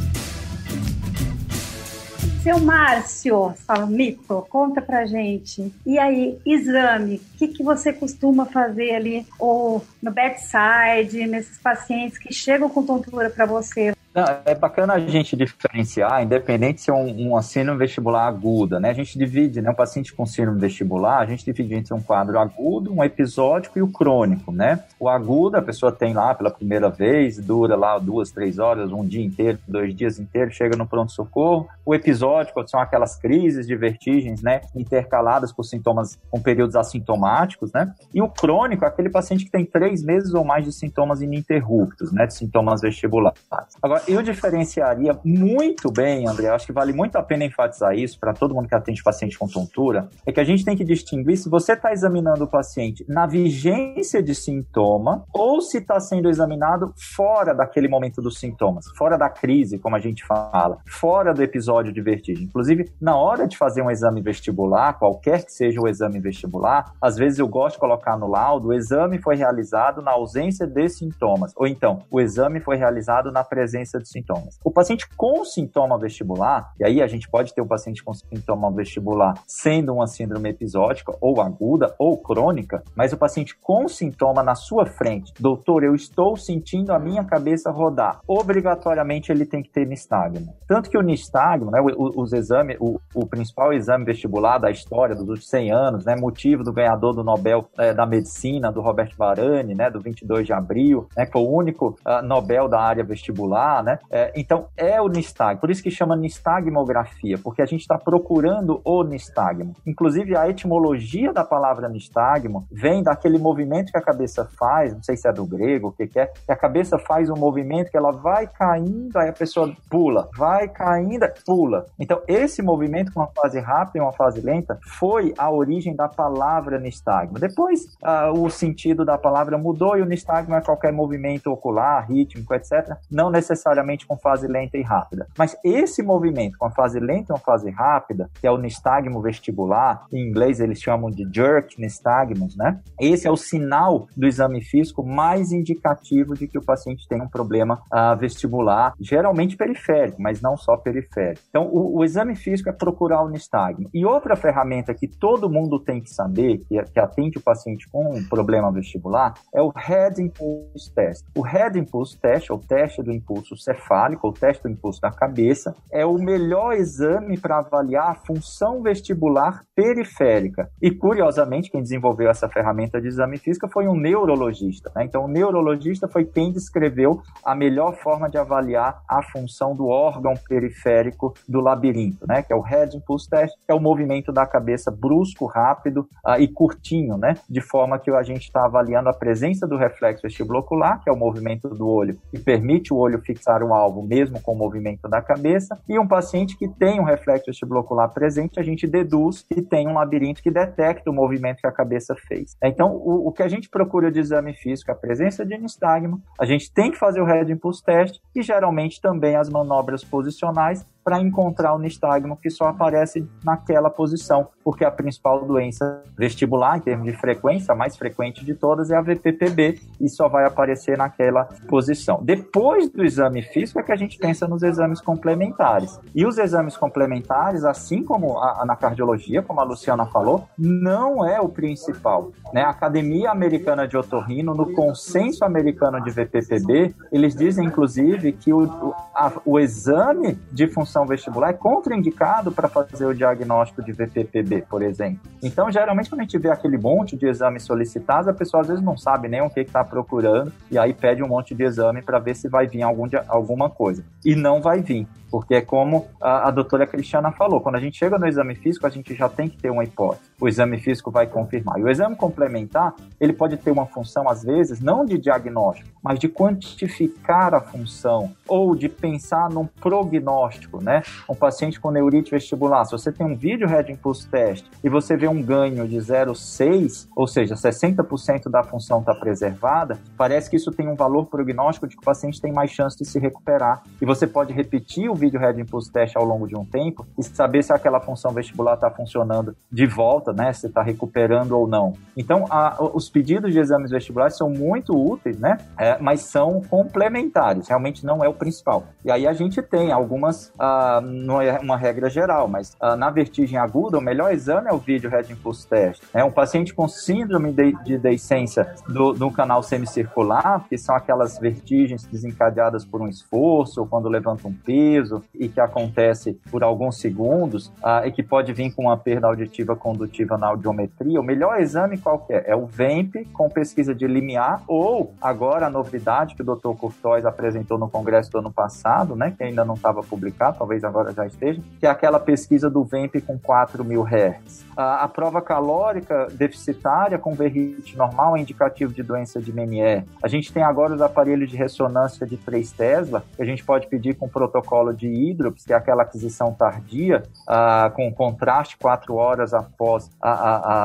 [2.43, 5.73] Seu Márcio Salmito, conta pra gente.
[5.87, 12.19] E aí, exame, o que, que você costuma fazer ali ou no bedside, nesses pacientes
[12.19, 13.95] que chegam com tontura para você?
[14.15, 18.91] Não, é bacana a gente diferenciar, independente se é um, uma síndrome vestibular aguda, né?
[18.91, 19.71] A gente divide, né?
[19.71, 23.83] Um paciente com síndrome vestibular, a gente divide entre um quadro agudo, um episódico e
[23.83, 24.85] o crônico, né?
[25.01, 29.03] O agudo, a pessoa tem lá pela primeira vez, dura lá duas, três horas, um
[29.03, 31.67] dia inteiro, dois dias inteiros, chega no pronto-socorro.
[31.85, 34.61] O episódico são aquelas crises de vertigens, né?
[34.75, 37.95] Intercaladas por sintomas, com períodos assintomáticos, né?
[38.13, 42.13] E o crônico é aquele paciente que tem três meses ou mais de sintomas ininterruptos,
[42.13, 42.27] né?
[42.27, 43.39] De sintomas vestibulares.
[43.83, 48.33] Agora, eu diferenciaria muito bem, André, acho que vale muito a pena enfatizar isso para
[48.33, 51.49] todo mundo que atende paciente com tontura, é que a gente tem que distinguir se
[51.49, 57.55] você está examinando o paciente na vigência de sintoma ou se está sendo examinado fora
[57.55, 62.01] daquele momento dos sintomas, fora da crise, como a gente fala, fora do episódio de
[62.01, 62.45] vertigem.
[62.45, 67.17] Inclusive, na hora de fazer um exame vestibular, qualquer que seja o exame vestibular, às
[67.17, 71.53] vezes eu gosto de colocar no laudo, o exame foi realizado na ausência de sintomas,
[71.57, 74.59] ou então, o exame foi realizado na presença de sintomas.
[74.65, 78.71] O paciente com sintoma vestibular, e aí a gente pode ter um paciente com sintoma
[78.71, 84.55] vestibular sendo uma síndrome episódica, ou aguda, ou crônica, mas o paciente com sintoma na
[84.55, 89.87] sua frente, doutor, eu estou sentindo a minha cabeça rodar, obrigatoriamente ele tem que ter
[89.87, 90.55] nistagmo.
[90.67, 95.29] Tanto que o nistagmo, né, os exames, o, o principal exame vestibular da história dos
[95.29, 99.75] últimos 100 anos, né, motivo do ganhador do Nobel é, da Medicina, do Robert Varane,
[99.75, 103.82] né, do 22 de abril, né, que foi o único uh, Nobel da área vestibular,
[103.83, 103.99] né?
[104.11, 105.61] É, então, é o nistagmo.
[105.61, 109.75] Por isso que chama nistagmografia, porque a gente está procurando o nistagmo.
[109.87, 115.17] Inclusive, a etimologia da palavra nistagmo vem daquele movimento que a cabeça faz, não sei
[115.17, 117.97] se é do grego, o que, que é, que a cabeça faz um movimento que
[117.97, 121.87] ela vai caindo, aí a pessoa pula, vai caindo, pula.
[121.99, 126.09] Então, esse movimento com uma fase rápida e uma fase lenta foi a origem da
[126.09, 127.39] palavra nistagmo.
[127.39, 132.55] Depois, uh, o sentido da palavra mudou e o nistagmo é qualquer movimento ocular, rítmico,
[132.55, 133.72] etc., não necessariamente
[134.07, 135.27] com fase lenta e rápida.
[135.37, 139.21] Mas esse movimento com a fase lenta e uma fase rápida, que é o nistagmo
[139.21, 142.81] vestibular, em inglês eles chamam de jerk nistagmus, né?
[143.01, 147.29] Esse é o sinal do exame físico mais indicativo de que o paciente tem um
[147.29, 151.43] problema uh, vestibular, geralmente periférico, mas não só periférico.
[151.49, 153.89] Então, o, o exame físico é procurar o nistagmo.
[153.93, 158.15] E outra ferramenta que todo mundo tem que saber, que, que atende o paciente com
[158.15, 161.27] um problema vestibular, é o Head Impulse Test.
[161.37, 165.75] O Head Impulse Test, ou teste do impulso cefálico, ou teste do impulso da cabeça,
[165.91, 170.69] é o melhor exame para avaliar a função vestibular periférica.
[170.81, 174.91] E, curiosamente, quem desenvolveu essa ferramenta de exame físico foi um neurologista.
[174.95, 175.05] Né?
[175.05, 180.35] Então, o neurologista foi quem descreveu a melhor forma de avaliar a função do órgão
[180.49, 182.43] periférico do labirinto, né?
[182.43, 186.39] que é o Head Impulse Test, que é o movimento da cabeça brusco, rápido uh,
[186.39, 187.35] e curtinho, né?
[187.49, 191.17] de forma que a gente está avaliando a presença do reflexo vestibulocular, que é o
[191.17, 195.21] movimento do olho, que permite o olho fixar o alvo mesmo com o movimento da
[195.21, 199.89] cabeça, e um paciente que tem um reflexo vestibulocular presente, a gente deduz que tem
[199.89, 202.57] um labirinto que detecta o movimento que a cabeça fez.
[202.63, 206.23] Então, o, o que a gente procura de exame físico é a presença de nistagmo,
[206.39, 210.87] a gente tem que fazer o Head Impulse Test e geralmente também as manobras posicionais
[211.05, 216.81] para encontrar o nistagmo que só aparece naquela posição, porque a principal doença vestibular, em
[216.81, 220.97] termos de frequência, a mais frequente de todas é a VPPB e só vai aparecer
[220.97, 222.21] naquela posição.
[222.23, 225.99] Depois do exame físico é que a gente pensa nos exames complementares.
[226.15, 231.41] E os exames complementares, assim como a, na cardiologia, como a Luciana falou, não é
[231.41, 232.31] o principal.
[232.53, 232.63] Né?
[232.63, 238.95] A Academia Americana de Otorrino, no consenso americano de VPPB, eles dizem, inclusive, que o,
[239.15, 244.83] a, o exame de função vestibular é contraindicado para fazer o diagnóstico de VPPB, por
[244.83, 245.21] exemplo.
[245.43, 248.83] Então, geralmente, quando a gente vê aquele monte de exames solicitados, a pessoa às vezes
[248.83, 252.19] não sabe nem o que está procurando e aí pede um monte de exame para
[252.19, 254.05] ver se vai vir algum, alguma coisa.
[254.25, 255.07] E não vai vir.
[255.33, 258.87] Porque é como a, a doutora Cristiana falou, quando a gente chega no exame físico,
[258.87, 260.31] a gente já tem que ter uma hipótese.
[260.39, 261.79] O exame físico vai confirmar.
[261.79, 266.19] E o exame complementar, ele pode ter uma função, às vezes, não de diagnóstico, mas
[266.19, 271.03] de quantificar a função ou de pensar num prognóstico, né?
[271.27, 275.17] Um paciente com neurite vestibular, se você tem um vídeo Red Impulse Test e você
[275.17, 280.71] vê um ganho de 0,6, ou seja, 60% da função está preservada, parece que isso
[280.71, 283.83] tem um valor prognóstico de que o paciente tem mais chance de se recuperar.
[283.99, 287.23] E você pode repetir o vídeo Red Impulse Test ao longo de um tempo e
[287.23, 290.53] saber se aquela função vestibular está funcionando de volta, né?
[290.53, 291.95] Se está recuperando ou não.
[292.17, 295.59] Então, a, os pedidos de exames vestibulares são muito úteis, né?
[295.79, 298.85] É, mas são complementares, realmente não é o principal.
[299.05, 303.11] E aí a gente tem algumas, ah, não é uma regra geral, mas ah, na
[303.11, 306.03] vertigem aguda, o melhor exame é o vídeo Red Impulse Test.
[306.13, 311.39] É um paciente com síndrome de, de deiscência do, do canal semicircular, que são aquelas
[311.39, 316.99] vertigens desencadeadas por um esforço ou quando levanta um peso e que acontece por alguns
[316.99, 321.61] segundos ah, e que pode vir com uma perda auditiva condutiva na audiometria, o melhor
[321.61, 322.55] exame qualquer é?
[322.55, 326.75] o VEMP com pesquisa de limiar ou agora a novidade que o Dr.
[326.79, 331.13] Courtois apresentou no congresso do ano passado, né, que ainda não estava publicado, talvez agora
[331.13, 334.65] já esteja, que é aquela pesquisa do VEMP com 4 mil Hz.
[334.77, 340.05] A, a prova calórica deficitária com VRIT normal é indicativo de doença de Menier.
[340.23, 343.87] A gente tem agora os aparelhos de ressonância de 3 Tesla, que a gente pode
[343.87, 349.55] pedir com protocolo de hidrops, que é aquela aquisição tardia, uh, com contraste quatro horas
[349.55, 350.85] após a, a,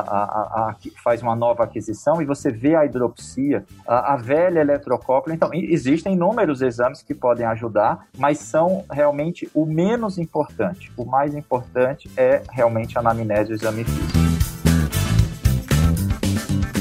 [0.70, 5.34] a, faz uma nova aquisição, e você vê a hidropsia, a, velha eletrocópula.
[5.34, 10.92] Então, existem inúmeros exames que podem ajudar, mas são realmente o menos importante.
[10.96, 14.18] O mais importante é realmente a anamnese o exame físico.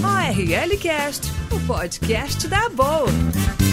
[0.03, 3.66] ORL Cast, o podcast da boa.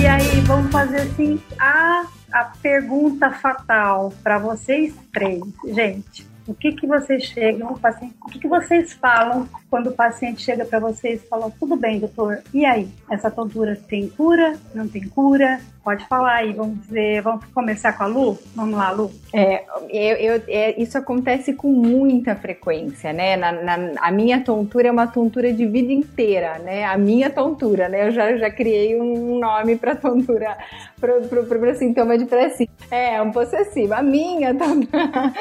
[0.00, 5.42] E aí, vamos fazer assim a, a pergunta fatal para vocês três.
[5.62, 10.42] Gente, o que, que vocês chegam, assim, o que, que vocês falam quando o paciente
[10.42, 12.88] chega para vocês e fala: tudo bem, doutor, e aí?
[13.08, 14.58] Essa tontura tem cura?
[14.74, 15.60] Não tem cura?
[15.82, 18.38] Pode falar aí, vamos dizer, vamos começar com a Lu?
[18.54, 19.10] Vamos lá, Lu.
[19.32, 23.34] É, eu, eu, é, isso acontece com muita frequência, né?
[23.34, 26.84] Na, na, a minha tontura é uma tontura de vida inteira, né?
[26.84, 28.08] A minha tontura, né?
[28.08, 30.58] Eu já, já criei um nome para tontura,
[31.00, 32.66] para sintoma de pressão.
[32.90, 33.94] É, um possessivo.
[33.94, 35.32] A minha tontura,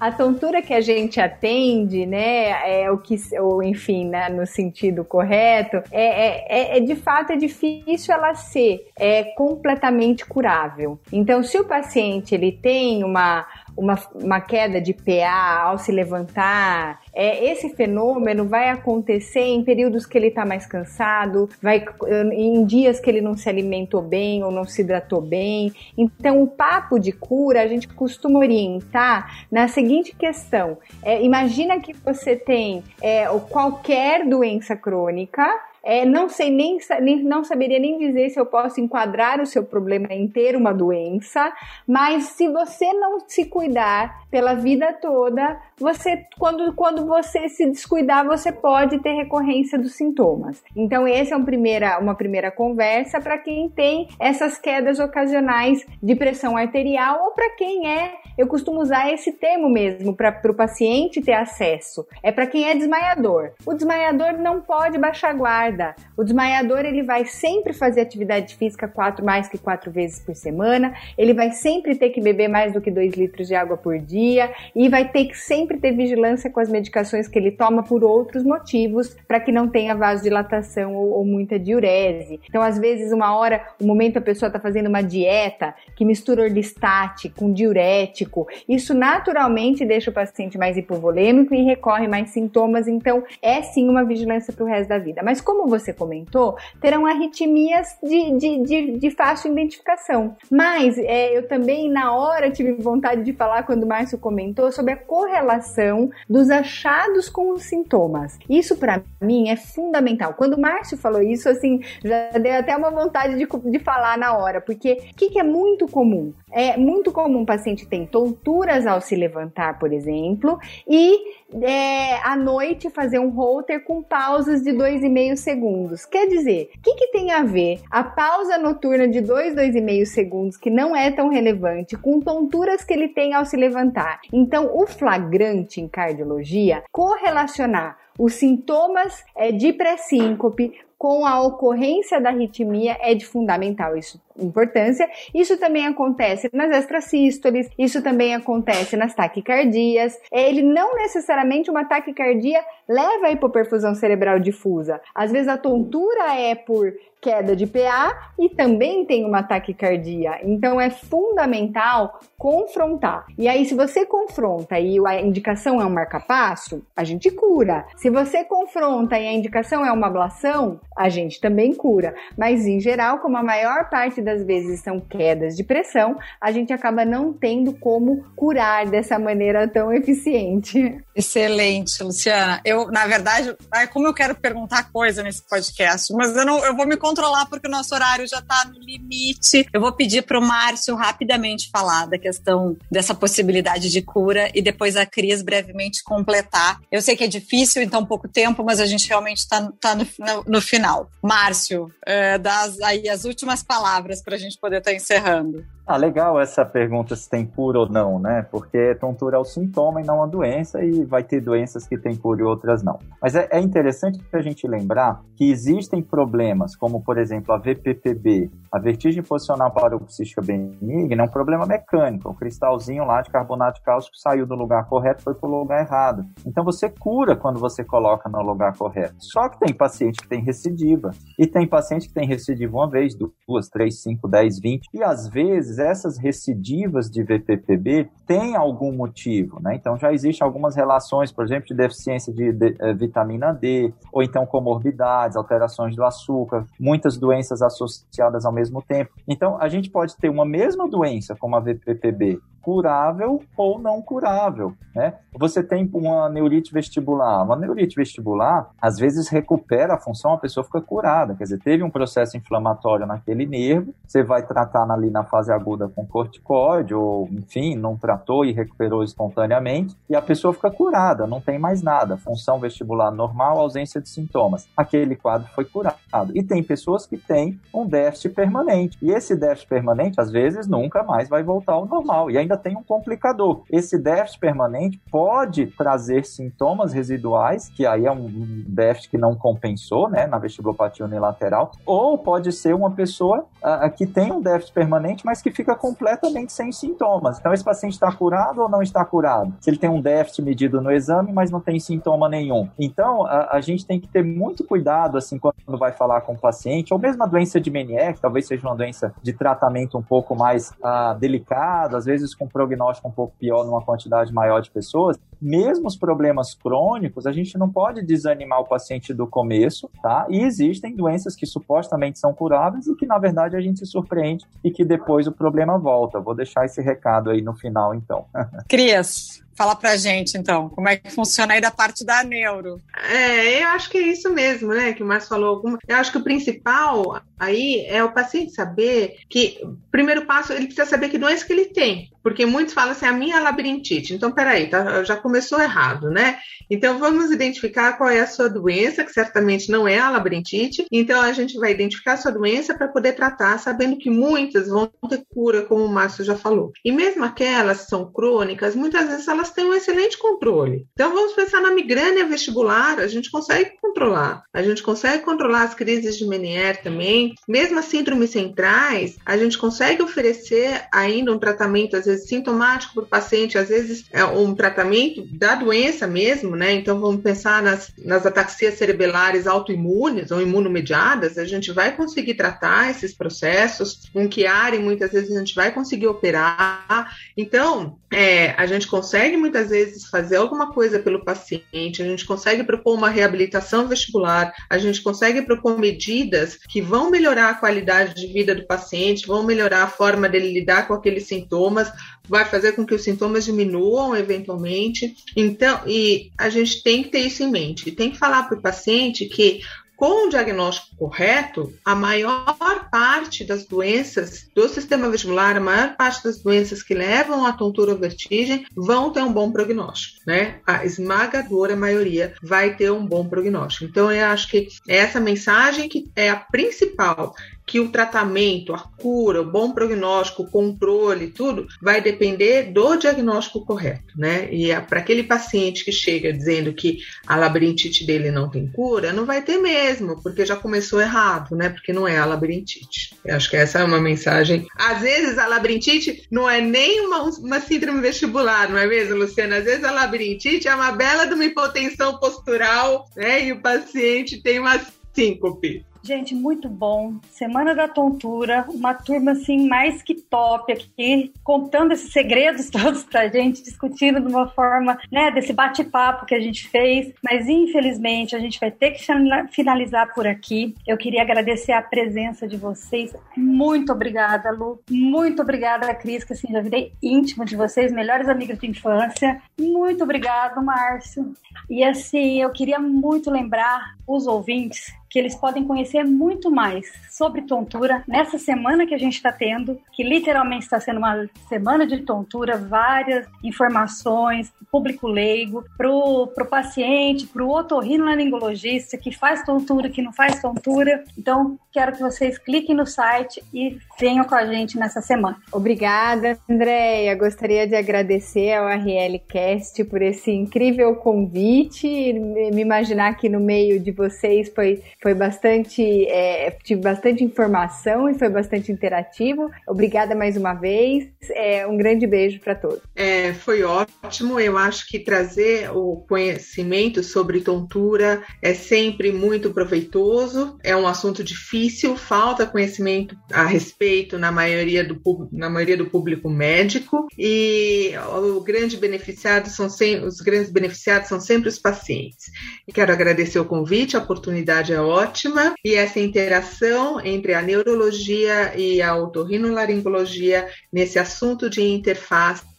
[0.00, 2.82] a tontura que a gente atende, né?
[2.82, 7.32] É o que, ou enfim, né, no sentido correto, é, é, é, é de fato
[7.32, 10.98] é difícil ela ser é completamente completamente curável.
[11.12, 13.46] Então, se o paciente ele tem uma,
[13.78, 20.04] uma, uma queda de PA ao se levantar, é, esse fenômeno vai acontecer em períodos
[20.04, 21.84] que ele está mais cansado, vai
[22.32, 25.72] em dias que ele não se alimentou bem ou não se hidratou bem.
[25.96, 31.92] Então, o papo de cura a gente costuma orientar na seguinte questão: é, imagina que
[31.92, 35.46] você tem é, qualquer doença crônica
[35.88, 39.64] é, não sei nem, nem, não saberia nem dizer se eu posso enquadrar o seu
[39.64, 41.50] problema em ter uma doença,
[41.86, 48.26] mas se você não se cuidar pela vida toda, você quando, quando você se descuidar,
[48.26, 50.62] você pode ter recorrência dos sintomas.
[50.76, 56.14] Então, essa é uma primeira, uma primeira conversa para quem tem essas quedas ocasionais de
[56.14, 61.22] pressão arterial ou para quem é, eu costumo usar esse termo mesmo para o paciente
[61.22, 62.06] ter acesso.
[62.22, 63.52] É para quem é desmaiador.
[63.64, 65.77] O desmaiador não pode baixar guarda.
[66.16, 70.94] O desmaiador ele vai sempre fazer atividade física quatro mais que quatro vezes por semana.
[71.16, 74.50] Ele vai sempre ter que beber mais do que dois litros de água por dia
[74.74, 78.42] e vai ter que sempre ter vigilância com as medicações que ele toma por outros
[78.42, 82.40] motivos, para que não tenha vasodilatação ou, ou, muita diurese.
[82.48, 86.42] Então, às vezes, uma hora, um momento a pessoa está fazendo uma dieta que mistura
[86.42, 92.88] orlistate com diurético, isso naturalmente deixa o paciente mais hipovolêmico e recorre mais sintomas.
[92.88, 95.22] Então, é sim uma vigilância para o resto da vida.
[95.22, 100.36] Mas, como você comentou, terão arritmias de, de, de, de fácil identificação.
[100.50, 104.92] Mas é, eu também, na hora, tive vontade de falar, quando o Márcio comentou, sobre
[104.92, 108.38] a correlação relação dos achados com os sintomas.
[108.48, 110.34] Isso para mim é fundamental.
[110.34, 114.36] Quando o Márcio falou isso, assim, já deu até uma vontade de, de falar na
[114.36, 116.32] hora, porque o que, que é muito comum?
[116.50, 121.18] É muito comum o paciente ter tonturas ao se levantar, por exemplo, e
[121.62, 126.04] é, à noite fazer um holter com pausas de 2,5 segundos.
[126.04, 130.56] Quer dizer, o que, que tem a ver a pausa noturna de 2, 2,5 segundos,
[130.56, 134.20] que não é tão relevante, com tonturas que ele tem ao se levantar?
[134.32, 142.30] Então, o flagrante em cardiologia, correlacionar os sintomas é, de pré-síncope com a ocorrência da
[142.30, 145.08] arritmia é de fundamental isso, importância.
[145.32, 150.18] Isso também acontece nas extrasístoles, isso também acontece nas taquicardias.
[150.32, 155.00] Ele não necessariamente uma taquicardia leva a hipoperfusão cerebral difusa.
[155.14, 160.38] Às vezes a tontura é por queda de PA e também tem uma taquicardia.
[160.42, 163.26] Então é fundamental confrontar.
[163.36, 167.84] E aí, se você confronta e a indicação é um marca-passo, a gente cura.
[167.96, 172.14] Se você confronta e a indicação é uma ablação, a gente também cura.
[172.36, 176.72] Mas em geral, como a maior parte das vezes são quedas de pressão, a gente
[176.72, 180.96] acaba não tendo como curar dessa maneira tão eficiente.
[181.14, 182.60] Excelente, Luciana.
[182.64, 183.56] Eu, na verdade,
[183.92, 187.66] como eu quero perguntar coisa nesse podcast, mas eu não, eu vou me controlar porque
[187.66, 189.66] o nosso horário já está no limite.
[189.72, 194.60] Eu vou pedir para o Márcio rapidamente falar da questão dessa possibilidade de cura e
[194.60, 196.78] depois a Cris brevemente completar.
[196.92, 199.94] Eu sei que é difícil em tão pouco tempo, mas a gente realmente está tá
[199.94, 201.10] no, no, no, final.
[201.22, 205.64] Márcio, é, dá aí as últimas palavras para a gente poder estar tá encerrando.
[205.90, 208.46] Ah, legal essa pergunta se tem cura ou não, né?
[208.50, 212.14] Porque tontura é o sintoma e não a doença, e vai ter doenças que têm
[212.14, 212.98] cura e outras não.
[213.22, 218.50] Mas é, é interessante a gente lembrar que existem problemas, como por exemplo a VPPB,
[218.70, 222.28] a vertigem posicional paroxística benigna, é um problema mecânico.
[222.28, 225.80] O cristalzinho lá de carbonato de cálcio saiu do lugar correto foi para o lugar
[225.80, 226.26] errado.
[226.44, 229.14] Então você cura quando você coloca no lugar correto.
[229.20, 233.14] Só que tem paciente que tem recidiva, e tem paciente que tem recidiva uma vez,
[233.16, 239.60] duas, três, cinco, dez, vinte, e às vezes essas recidivas de VPPB têm algum motivo,
[239.60, 239.74] né?
[239.74, 243.92] Então já existem algumas relações, por exemplo, de deficiência de, de, de eh, vitamina D,
[244.12, 249.10] ou então comorbidades, alterações do açúcar, muitas doenças associadas ao mesmo tempo.
[249.26, 254.74] Então a gente pode ter uma mesma doença, como a VPPB, curável ou não curável,
[254.94, 255.14] né?
[255.38, 257.42] Você tem uma neurite vestibular.
[257.42, 261.34] Uma neurite vestibular, às vezes, recupera a função, a pessoa fica curada.
[261.34, 265.88] Quer dizer, teve um processo inflamatório naquele nervo, você vai tratar ali na fase aguda
[265.88, 271.40] com corticóide, ou, enfim, não tratou e recuperou espontaneamente, e a pessoa fica curada, não
[271.40, 272.18] tem mais nada.
[272.18, 274.68] Função vestibular normal, ausência de sintomas.
[274.76, 275.96] Aquele quadro foi curado.
[276.34, 278.98] E tem pessoas que têm um déficit permanente.
[279.00, 282.30] E esse déficit permanente, às vezes, nunca mais vai voltar ao normal.
[282.30, 283.62] E ainda tem um complicador.
[283.70, 288.28] Esse déficit permanente pode trazer sintomas residuais, que aí é um
[288.66, 294.06] déficit que não compensou, né, na vestibulopatia unilateral, ou pode ser uma pessoa uh, que
[294.06, 297.38] tem um déficit permanente, mas que fica completamente sem sintomas.
[297.38, 299.54] Então, esse paciente está curado ou não está curado?
[299.60, 302.68] Se ele tem um déficit medido no exame, mas não tem sintoma nenhum.
[302.78, 306.38] Então, a, a gente tem que ter muito cuidado, assim, quando vai falar com o
[306.38, 310.02] paciente, ou mesmo a doença de Meniere, que talvez seja uma doença de tratamento um
[310.02, 314.70] pouco mais uh, delicado, às vezes com prognóstico um pouco pior numa quantidade maior de
[314.70, 320.26] pessoas, mesmo os problemas crônicos, a gente não pode desanimar o paciente do começo, tá?
[320.28, 324.44] E existem doenças que supostamente são curáveis e que, na verdade, a gente se surpreende
[324.64, 326.20] e que depois o problema volta.
[326.20, 328.24] Vou deixar esse recado aí no final, então.
[328.68, 332.80] Cris, Fala pra gente, então, como é que funciona aí da parte da neuro.
[333.10, 335.56] É, eu acho que é isso mesmo, né, que o Márcio falou.
[335.56, 335.78] Alguma...
[335.88, 339.58] Eu acho que o principal aí é o paciente saber que,
[339.90, 342.08] primeiro passo, ele precisa saber que doença que ele tem.
[342.22, 344.14] Porque muitos falam assim, a minha é labirintite.
[344.14, 346.38] Então, peraí, tá, já começou errado, né?
[346.70, 350.84] Então, vamos identificar qual é a sua doença, que certamente não é a labirintite.
[350.92, 354.90] Então, a gente vai identificar a sua doença para poder tratar, sabendo que muitas vão
[355.08, 356.72] ter cura, como o Márcio já falou.
[356.84, 360.86] E mesmo aquelas que são crônicas, muitas vezes elas têm um excelente controle.
[360.92, 364.42] Então, vamos pensar na migrânia vestibular, a gente consegue controlar.
[364.52, 367.34] A gente consegue controlar as crises de Meniere também.
[367.48, 372.94] Mesmo as síndromes centrais, a gente consegue oferecer ainda um tratamento, às vezes, vezes sintomático
[372.94, 376.72] para o paciente, às vezes é um tratamento da doença mesmo, né?
[376.72, 382.90] Então vamos pensar nas, nas ataxias cerebelares autoimunes ou imunomediadas, a gente vai conseguir tratar
[382.90, 384.10] esses processos.
[384.14, 387.14] Um Chiari, muitas vezes a gente vai conseguir operar.
[387.36, 392.64] Então, é, a gente consegue muitas vezes fazer alguma coisa pelo paciente, a gente consegue
[392.64, 398.32] propor uma reabilitação vestibular, a gente consegue propor medidas que vão melhorar a qualidade de
[398.32, 401.90] vida do paciente, vão melhorar a forma dele lidar com aqueles sintomas,
[402.28, 405.14] vai fazer com que os sintomas diminuam eventualmente.
[405.36, 407.92] Então, e a gente tem que ter isso em mente.
[407.92, 409.60] Tem que falar para o paciente que
[409.98, 416.22] com o diagnóstico correto, a maior parte das doenças do sistema vestibular, a maior parte
[416.22, 420.60] das doenças que levam à tontura ou vertigem vão ter um bom prognóstico, né?
[420.64, 423.86] A esmagadora maioria vai ter um bom prognóstico.
[423.86, 427.34] Então, eu acho que essa mensagem que é a principal
[427.68, 433.64] que o tratamento, a cura, o bom prognóstico, o controle, tudo vai depender do diagnóstico
[433.64, 434.48] correto, né?
[434.50, 439.12] E é para aquele paciente que chega dizendo que a labirintite dele não tem cura,
[439.12, 441.68] não vai ter mesmo, porque já começou errado, né?
[441.68, 443.14] Porque não é a labirintite.
[443.22, 444.66] Eu acho que essa é uma mensagem.
[444.74, 449.58] Às vezes a labirintite não é nem uma, uma síndrome vestibular, não é mesmo, Luciana?
[449.58, 453.44] Às vezes a labirintite é uma bela de uma hipotensão postural, né?
[453.44, 454.80] E o paciente tem uma
[455.18, 455.84] síncope.
[456.08, 457.16] Gente, muito bom.
[457.30, 463.28] Semana da Tontura, uma turma assim mais que top aqui, contando esses segredos todos pra
[463.28, 467.12] gente, discutindo de uma forma, né, desse bate-papo que a gente fez.
[467.22, 469.04] Mas infelizmente a gente vai ter que
[469.50, 470.74] finalizar por aqui.
[470.86, 473.14] Eu queria agradecer a presença de vocês.
[473.36, 474.80] Muito obrigada, Lu.
[474.90, 479.42] Muito obrigada, Cris, que assim já virei íntimo de vocês, melhores amigos de infância.
[479.60, 481.34] Muito obrigado, Márcio.
[481.68, 487.42] E assim, eu queria muito lembrar os ouvintes que eles podem conhecer muito mais sobre
[487.42, 492.02] tontura nessa semana que a gente está tendo, que literalmente está sendo uma semana de
[492.02, 500.02] tontura, várias informações, público leigo, para o paciente, para o otorrinolaringologista que faz tontura, que
[500.02, 501.04] não faz tontura.
[501.16, 505.38] Então, quero que vocês cliquem no site e venham com a gente nessa semana.
[505.50, 507.14] Obrigada, Andréia.
[507.14, 512.12] Gostaria de agradecer ao RLCast por esse incrível convite.
[512.12, 518.18] Me imaginar que no meio de vocês foi foi bastante, é, tive bastante informação e
[518.18, 519.50] foi bastante interativo.
[519.66, 521.08] Obrigada mais uma vez.
[521.30, 522.80] É, um grande beijo para todos.
[522.96, 524.40] É, foi ótimo.
[524.40, 530.58] Eu acho que trazer o conhecimento sobre tontura é sempre muito proveitoso.
[530.64, 536.28] É um assunto difícil, falta conhecimento a respeito na maioria do, na maioria do público
[536.28, 537.92] médico e
[538.36, 542.26] o grande beneficiado são sem, os grandes beneficiados são sempre os pacientes.
[542.66, 545.54] E quero agradecer o convite, a oportunidade é ótima.
[545.64, 552.57] E essa interação entre a neurologia e a otorrinolaringologia nesse assunto de interface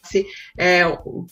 [0.57, 0.81] é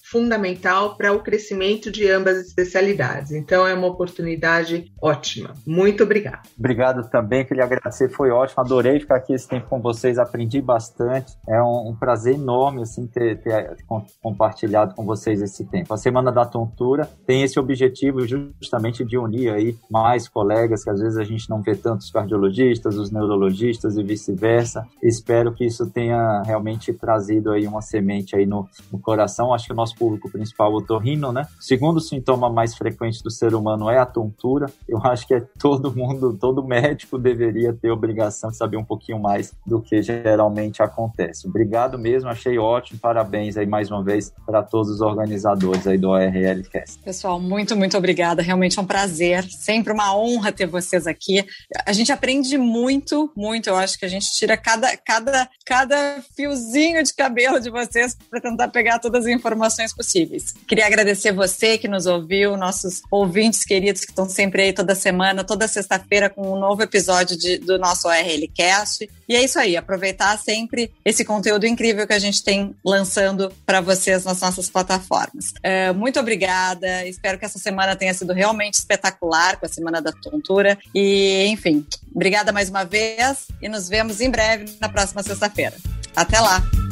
[0.03, 3.31] fundamental para o crescimento de ambas as especialidades.
[3.31, 5.53] Então, é uma oportunidade ótima.
[5.65, 6.41] Muito obrigada.
[6.57, 11.33] Obrigado também, queria agradecer, foi ótimo, adorei ficar aqui esse tempo com vocês, aprendi bastante.
[11.47, 13.75] É um, um prazer enorme assim ter, ter
[14.21, 15.93] compartilhado com vocês esse tempo.
[15.93, 20.99] A Semana da Tontura tem esse objetivo justamente de unir aí mais colegas que às
[20.99, 24.85] vezes a gente não vê tantos cardiologistas, os neurologistas e vice-versa.
[25.01, 29.53] Espero que isso tenha realmente trazido aí uma semente aí no, no coração.
[29.53, 31.47] Acho que o nosso público principal, o torrino, né?
[31.59, 34.67] O segundo sintoma mais frequente do ser humano é a tontura.
[34.87, 39.19] Eu acho que é todo mundo, todo médico deveria ter obrigação de saber um pouquinho
[39.19, 41.47] mais do que geralmente acontece.
[41.47, 42.99] Obrigado mesmo, achei ótimo.
[42.99, 46.99] Parabéns aí mais uma vez para todos os organizadores aí do ORL Cast.
[46.99, 48.41] Pessoal, muito, muito obrigada.
[48.41, 51.45] Realmente é um prazer, sempre uma honra ter vocês aqui.
[51.85, 53.69] A gente aprende muito, muito.
[53.69, 58.41] Eu acho que a gente tira cada, cada, cada fiozinho de cabelo de vocês para
[58.41, 60.53] tentar pegar todas as informações possíveis.
[60.65, 65.43] Queria agradecer você que nos ouviu, nossos ouvintes queridos que estão sempre aí toda semana,
[65.43, 69.09] toda sexta-feira com um novo episódio de, do nosso ORL Cast.
[69.27, 73.81] E é isso aí, aproveitar sempre esse conteúdo incrível que a gente tem lançando para
[73.81, 75.53] vocês nas nossas plataformas.
[75.61, 80.11] É, muito obrigada, espero que essa semana tenha sido realmente espetacular com a Semana da
[80.13, 80.77] Tontura.
[80.95, 81.85] E, enfim,
[82.15, 85.75] obrigada mais uma vez e nos vemos em breve na próxima sexta-feira.
[86.15, 86.86] Até lá!